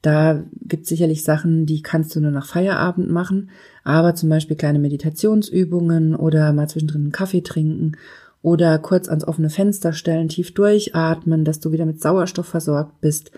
da 0.02 0.44
gibt 0.62 0.84
es 0.84 0.90
sicherlich 0.90 1.24
Sachen, 1.24 1.66
die 1.66 1.82
kannst 1.82 2.16
du 2.16 2.22
nur 2.22 2.32
nach 2.32 2.46
Feierabend 2.46 3.10
machen. 3.10 3.50
Aber 3.84 4.16
zum 4.16 4.30
Beispiel 4.30 4.56
kleine 4.56 4.80
Meditationsübungen 4.80 6.16
oder 6.16 6.54
mal 6.54 6.70
zwischendrin 6.70 7.02
einen 7.02 7.12
Kaffee 7.12 7.42
trinken 7.42 7.98
oder 8.42 8.78
kurz 8.78 9.10
ans 9.10 9.28
offene 9.28 9.50
Fenster 9.50 9.94
stellen, 9.94 10.30
tief 10.30 10.54
durchatmen, 10.54 11.44
dass 11.44 11.60
du 11.60 11.72
wieder 11.72 11.86
mit 11.86 12.02
Sauerstoff 12.02 12.46
versorgt 12.46 13.02
bist. 13.02 13.32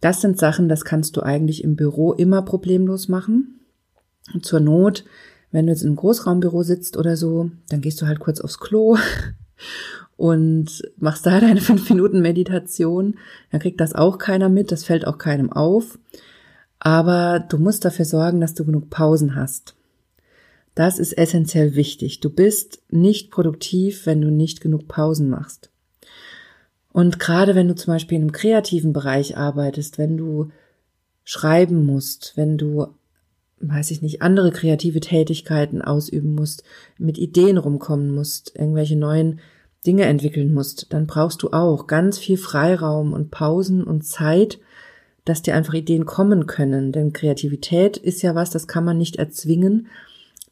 Das 0.00 0.22
sind 0.22 0.38
Sachen, 0.38 0.68
das 0.68 0.84
kannst 0.84 1.16
du 1.16 1.20
eigentlich 1.20 1.62
im 1.62 1.76
Büro 1.76 2.12
immer 2.12 2.42
problemlos 2.42 3.08
machen. 3.08 3.60
Und 4.32 4.46
zur 4.46 4.60
Not, 4.60 5.04
wenn 5.52 5.66
du 5.66 5.72
jetzt 5.72 5.84
einem 5.84 5.96
Großraumbüro 5.96 6.62
sitzt 6.62 6.96
oder 6.96 7.16
so, 7.16 7.50
dann 7.68 7.82
gehst 7.82 8.00
du 8.00 8.06
halt 8.06 8.20
kurz 8.20 8.40
aufs 8.40 8.58
Klo 8.58 8.96
und 10.20 10.82
machst 10.98 11.24
da 11.24 11.40
deine 11.40 11.62
fünf 11.62 11.88
Minuten 11.88 12.20
Meditation. 12.20 13.14
Dann 13.50 13.60
kriegt 13.60 13.80
das 13.80 13.94
auch 13.94 14.18
keiner 14.18 14.50
mit, 14.50 14.70
das 14.70 14.84
fällt 14.84 15.06
auch 15.06 15.16
keinem 15.16 15.50
auf. 15.50 15.98
Aber 16.78 17.40
du 17.40 17.56
musst 17.56 17.86
dafür 17.86 18.04
sorgen, 18.04 18.40
dass 18.40 18.54
du 18.54 18.66
genug 18.66 18.90
Pausen 18.90 19.34
hast. 19.34 19.74
Das 20.74 20.98
ist 20.98 21.16
essentiell 21.16 21.74
wichtig. 21.74 22.20
Du 22.20 22.28
bist 22.28 22.82
nicht 22.90 23.30
produktiv, 23.30 24.04
wenn 24.04 24.20
du 24.20 24.30
nicht 24.30 24.60
genug 24.60 24.88
Pausen 24.88 25.30
machst. 25.30 25.70
Und 26.92 27.18
gerade 27.18 27.54
wenn 27.54 27.68
du 27.68 27.74
zum 27.74 27.94
Beispiel 27.94 28.16
in 28.16 28.24
einem 28.24 28.32
kreativen 28.32 28.92
Bereich 28.92 29.38
arbeitest, 29.38 29.96
wenn 29.96 30.18
du 30.18 30.50
schreiben 31.24 31.86
musst, 31.86 32.34
wenn 32.36 32.58
du, 32.58 32.88
weiß 33.60 33.90
ich 33.90 34.02
nicht, 34.02 34.20
andere 34.20 34.50
kreative 34.52 35.00
Tätigkeiten 35.00 35.80
ausüben 35.80 36.34
musst, 36.34 36.62
mit 36.98 37.16
Ideen 37.16 37.56
rumkommen 37.56 38.10
musst, 38.10 38.54
irgendwelche 38.54 38.96
neuen 38.96 39.40
Dinge 39.86 40.04
entwickeln 40.04 40.52
musst, 40.52 40.92
dann 40.92 41.06
brauchst 41.06 41.42
du 41.42 41.52
auch 41.52 41.86
ganz 41.86 42.18
viel 42.18 42.36
Freiraum 42.36 43.12
und 43.12 43.30
Pausen 43.30 43.82
und 43.82 44.02
Zeit, 44.04 44.58
dass 45.24 45.42
dir 45.42 45.54
einfach 45.54 45.74
Ideen 45.74 46.06
kommen 46.06 46.46
können. 46.46 46.92
Denn 46.92 47.12
Kreativität 47.12 47.96
ist 47.96 48.22
ja 48.22 48.34
was, 48.34 48.50
das 48.50 48.66
kann 48.66 48.84
man 48.84 48.98
nicht 48.98 49.16
erzwingen, 49.16 49.88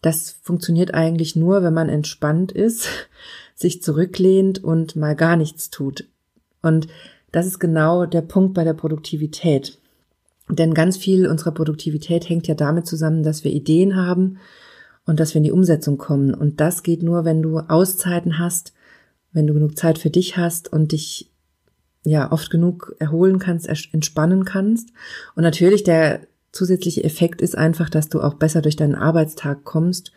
das 0.01 0.37
funktioniert 0.43 0.95
eigentlich 0.95 1.35
nur, 1.35 1.63
wenn 1.63 1.75
man 1.75 1.89
entspannt 1.89 2.53
ist, 2.53 2.89
sich 3.55 3.83
zurücklehnt 3.83 4.63
und 4.63 4.97
mal 4.97 5.17
gar 5.17 5.37
nichts 5.37 5.71
tut. 5.71 6.05
Und 6.63 6.87
das 7.33 7.47
ist 7.47 7.59
genau 7.59 8.07
der 8.07 8.23
Punkt 8.23 8.55
bei 8.55 8.65
der 8.65 8.75
Produktivität. 8.75 9.79
Denn 10.49 10.73
ganz 10.73 10.97
viel 10.97 11.27
unserer 11.27 11.53
Produktivität 11.53 12.29
hängt 12.29 12.47
ja 12.47 12.55
damit 12.55 12.87
zusammen, 12.87 13.23
dass 13.23 13.45
wir 13.45 13.53
Ideen 13.53 13.97
haben 13.97 14.39
und 15.05 15.21
dass 15.21 15.35
wir 15.35 15.39
in 15.39 15.45
die 15.45 15.53
Umsetzung 15.53 15.99
kommen. 15.99 16.33
Und 16.33 16.61
das 16.61 16.83
geht 16.83 17.03
nur, 17.03 17.25
wenn 17.25 17.43
du 17.43 17.59
Auszeiten 17.59 18.39
hast, 18.39 18.73
wenn 19.39 19.47
du 19.47 19.55
genug 19.55 19.79
Zeit 19.79 19.99
für 19.99 20.11
dich 20.11 20.37
hast 20.37 20.73
und 20.73 20.91
dich 20.91 21.31
ja 22.03 22.33
oft 22.33 22.51
genug 22.51 22.97
erholen 22.99 23.39
kannst, 23.39 23.69
entspannen 23.69 24.45
kannst. 24.45 24.91
Und 25.37 25.45
natürlich 25.45 25.85
der 25.85 26.27
zusätzliche 26.51 27.05
Effekt 27.05 27.41
ist 27.41 27.57
einfach, 27.57 27.89
dass 27.89 28.09
du 28.09 28.21
auch 28.21 28.35
besser 28.35 28.63
durch 28.63 28.75
deinen 28.75 28.97
Arbeitstag 28.97 29.63
kommst, 29.63 30.11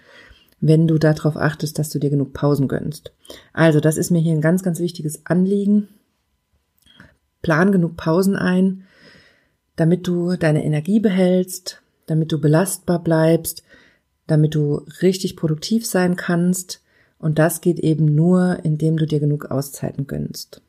wenn 0.59 0.87
du 0.87 0.97
darauf 0.97 1.37
achtest, 1.37 1.77
dass 1.77 1.91
du 1.91 1.99
dir 1.99 2.09
genug 2.09 2.33
Pausen 2.33 2.67
gönnst. 2.67 3.13
Also, 3.53 3.79
das 3.79 3.97
ist 3.97 4.09
mir 4.09 4.19
hier 4.19 4.33
ein 4.33 4.41
ganz, 4.41 4.63
ganz 4.63 4.79
wichtiges 4.79 5.23
Anliegen. 5.27 5.89
Plan 7.43 7.71
genug 7.71 7.97
Pausen 7.97 8.35
ein, 8.35 8.85
damit 9.75 10.07
du 10.07 10.35
deine 10.35 10.65
Energie 10.65 10.99
behältst, 10.99 11.83
damit 12.07 12.31
du 12.31 12.41
belastbar 12.41 13.03
bleibst, 13.03 13.61
damit 14.25 14.55
du 14.55 14.85
richtig 15.03 15.35
produktiv 15.35 15.85
sein 15.85 16.15
kannst. 16.15 16.80
Und 17.21 17.37
das 17.37 17.61
geht 17.61 17.79
eben 17.79 18.15
nur, 18.15 18.59
indem 18.63 18.97
du 18.97 19.05
dir 19.05 19.19
genug 19.19 19.45
Auszeiten 19.51 20.07
gönnst. 20.07 20.61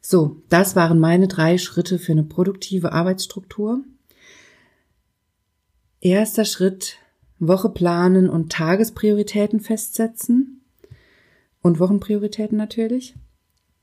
So, 0.00 0.36
das 0.48 0.76
waren 0.76 1.00
meine 1.00 1.26
drei 1.26 1.58
Schritte 1.58 1.98
für 1.98 2.12
eine 2.12 2.22
produktive 2.22 2.92
Arbeitsstruktur. 2.92 3.80
Erster 6.00 6.44
Schritt, 6.44 6.98
Woche 7.40 7.68
planen 7.68 8.30
und 8.30 8.52
Tagesprioritäten 8.52 9.60
festsetzen 9.60 10.62
und 11.62 11.80
Wochenprioritäten 11.80 12.56
natürlich. 12.56 13.16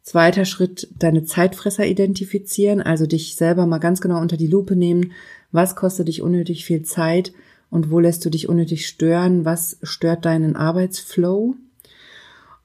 Zweiter 0.02 0.46
Schritt, 0.46 0.88
deine 0.98 1.26
Zeitfresser 1.26 1.86
identifizieren, 1.86 2.82
also 2.82 3.06
dich 3.06 3.36
selber 3.36 3.68
mal 3.68 3.80
ganz 3.80 4.00
genau 4.00 4.22
unter 4.22 4.38
die 4.38 4.48
Lupe 4.48 4.78
nehmen. 4.78 5.12
Was 5.52 5.76
kostet 5.76 6.08
dich 6.08 6.22
unnötig 6.22 6.64
viel 6.64 6.84
Zeit 6.84 7.34
und 7.70 7.92
wo 7.92 8.00
lässt 8.00 8.24
du 8.26 8.30
dich 8.30 8.48
unnötig 8.50 8.88
stören? 8.88 9.46
Was 9.46 9.78
stört 9.84 10.26
deinen 10.26 10.56
Arbeitsflow? 10.56 11.56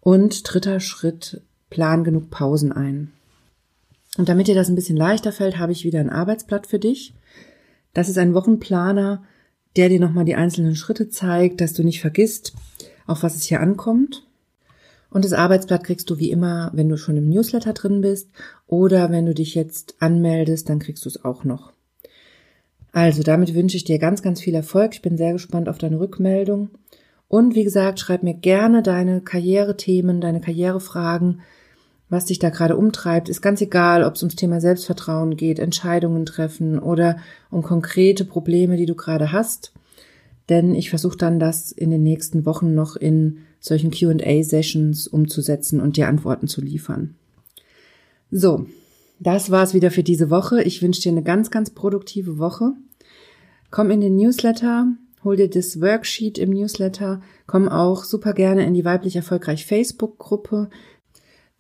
Und 0.01 0.53
dritter 0.53 0.81
Schritt, 0.81 1.41
plan 1.71 2.05
genug 2.05 2.31
Pausen 2.31 2.73
ein. 2.73 3.13
Und 4.19 4.29
damit 4.29 4.47
dir 4.47 4.55
das 4.55 4.69
ein 4.69 4.75
bisschen 4.75 4.97
leichter 4.97 5.33
fällt, 5.33 5.59
habe 5.59 5.73
ich 5.73 5.85
wieder 5.85 6.01
ein 6.01 6.11
Arbeitsblatt 6.11 6.67
für 6.67 6.79
dich. 6.79 7.15
Das 7.95 8.09
ist 8.09 8.19
ein 8.19 8.35
Wochenplaner, 8.35 9.23
der 9.77 9.89
dir 9.89 10.01
nochmal 10.01 10.25
die 10.25 10.35
einzelnen 10.35 10.77
Schritte 10.77 11.09
zeigt, 11.09 11.61
dass 11.61 11.73
du 11.73 11.83
nicht 11.83 12.01
vergisst, 12.01 12.53
auf 13.07 13.23
was 13.23 13.35
es 13.35 13.45
hier 13.45 13.61
ankommt. 13.61 14.27
Und 15.11 15.25
das 15.25 15.33
Arbeitsblatt 15.33 15.85
kriegst 15.85 16.09
du 16.11 16.19
wie 16.19 16.31
immer, 16.31 16.71
wenn 16.75 16.89
du 16.89 16.97
schon 16.97 17.17
im 17.17 17.29
Newsletter 17.29 17.73
drin 17.73 18.01
bist 18.01 18.29
oder 18.67 19.11
wenn 19.11 19.27
du 19.27 19.35
dich 19.35 19.55
jetzt 19.55 19.95
anmeldest, 19.99 20.69
dann 20.69 20.79
kriegst 20.79 21.05
du 21.05 21.09
es 21.09 21.25
auch 21.25 21.45
noch. 21.45 21.72
Also 22.93 23.23
damit 23.23 23.55
wünsche 23.55 23.77
ich 23.77 23.85
dir 23.85 23.99
ganz, 23.99 24.23
ganz 24.23 24.41
viel 24.41 24.55
Erfolg. 24.55 24.93
Ich 24.95 25.03
bin 25.03 25.17
sehr 25.17 25.33
gespannt 25.33 25.69
auf 25.69 25.79
deine 25.79 25.99
Rückmeldung. 25.99 26.71
Und 27.27 27.55
wie 27.55 27.65
gesagt, 27.65 27.99
schreib 27.99 28.23
mir 28.23 28.35
gerne 28.35 28.83
deine 28.83 29.23
Karrierethemen, 29.23 30.21
deine 30.21 30.43
Karrierefragen, 30.43 31.41
was 32.11 32.27
dich 32.27 32.39
da 32.39 32.51
gerade 32.51 32.77
umtreibt. 32.77 33.31
Ist 33.31 33.41
ganz 33.41 33.63
egal, 33.63 34.05
ob 34.05 34.17
es 34.17 34.23
ums 34.23 34.37
Thema 34.37 34.61
Selbstvertrauen 34.61 35.39
geht, 35.39 35.59
Entscheidungen 35.59 36.27
treffen 36.27 36.79
oder 36.79 37.17
um 37.51 37.63
konkrete 37.63 38.27
Probleme, 38.27 38.77
die 38.77 38.85
du 38.85 38.95
gerade 38.95 39.33
hast. 39.33 39.73
Denn 40.51 40.75
ich 40.75 40.91
versuche 40.91 41.17
dann 41.17 41.41
das 41.41 41.73
in 41.73 41.91
den 41.91 42.03
nächsten 42.03 42.45
Wochen 42.45 42.75
noch 42.75 42.97
in 42.97 43.39
solchen 43.61 43.91
QA-Sessions 43.91 45.09
umzusetzen 45.09 45.81
und 45.81 45.97
dir 45.97 46.09
Antworten 46.09 46.49
zu 46.49 46.61
liefern. 46.61 47.15
So, 48.31 48.67
das 49.23 49.51
war's 49.51 49.73
wieder 49.73 49.91
für 49.91 50.03
diese 50.03 50.31
Woche. 50.31 50.63
Ich 50.63 50.83
wünsche 50.83 51.01
dir 51.01 51.13
eine 51.13 51.23
ganz, 51.23 51.51
ganz 51.51 51.71
produktive 51.71 52.39
Woche. 52.39 52.73
Komm 53.71 53.91
in 53.91 54.01
den 54.01 54.17
Newsletter, 54.17 54.89
hol 55.23 55.37
dir 55.37 55.49
das 55.49 55.81
Worksheet 55.81 56.39
im 56.39 56.51
Newsletter, 56.51 57.23
komm 57.47 57.69
auch 57.69 58.05
super 58.05 58.33
gerne 58.33 58.67
in 58.67 58.75
die 58.75 58.85
weiblich 58.85 59.17
erfolgreich 59.17 59.65
Facebook-Gruppe. 59.65 60.69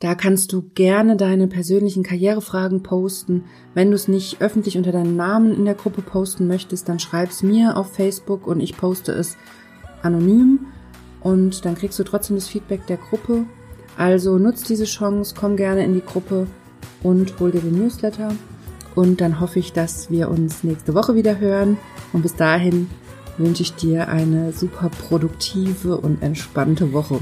Da 0.00 0.16
kannst 0.16 0.52
du 0.52 0.62
gerne 0.74 1.16
deine 1.16 1.46
persönlichen 1.46 2.02
Karrierefragen 2.02 2.82
posten. 2.82 3.44
Wenn 3.72 3.90
du 3.90 3.94
es 3.94 4.08
nicht 4.08 4.42
öffentlich 4.42 4.76
unter 4.76 4.90
deinem 4.90 5.14
Namen 5.14 5.54
in 5.54 5.64
der 5.64 5.74
Gruppe 5.74 6.02
posten 6.02 6.48
möchtest, 6.48 6.88
dann 6.88 6.98
schreib's 6.98 7.44
mir 7.44 7.76
auf 7.76 7.92
Facebook 7.92 8.48
und 8.48 8.60
ich 8.60 8.76
poste 8.76 9.12
es 9.12 9.36
anonym 10.02 10.66
und 11.20 11.64
dann 11.64 11.76
kriegst 11.76 12.00
du 12.00 12.02
trotzdem 12.02 12.34
das 12.34 12.48
Feedback 12.48 12.84
der 12.88 12.96
Gruppe. 12.96 13.46
Also 13.96 14.38
nutz 14.38 14.64
diese 14.64 14.86
Chance, 14.86 15.36
komm 15.38 15.54
gerne 15.54 15.84
in 15.84 15.94
die 15.94 16.04
Gruppe 16.04 16.48
und 17.02 17.38
hol 17.40 17.50
dir 17.50 17.60
den 17.60 17.78
Newsletter. 17.78 18.32
Und 18.94 19.20
dann 19.20 19.40
hoffe 19.40 19.58
ich, 19.58 19.72
dass 19.72 20.10
wir 20.10 20.28
uns 20.28 20.64
nächste 20.64 20.94
Woche 20.94 21.14
wieder 21.14 21.38
hören. 21.38 21.78
Und 22.12 22.22
bis 22.22 22.34
dahin 22.34 22.88
wünsche 23.38 23.62
ich 23.62 23.74
dir 23.74 24.08
eine 24.08 24.52
super 24.52 24.90
produktive 24.90 25.96
und 25.96 26.22
entspannte 26.22 26.92
Woche. 26.92 27.20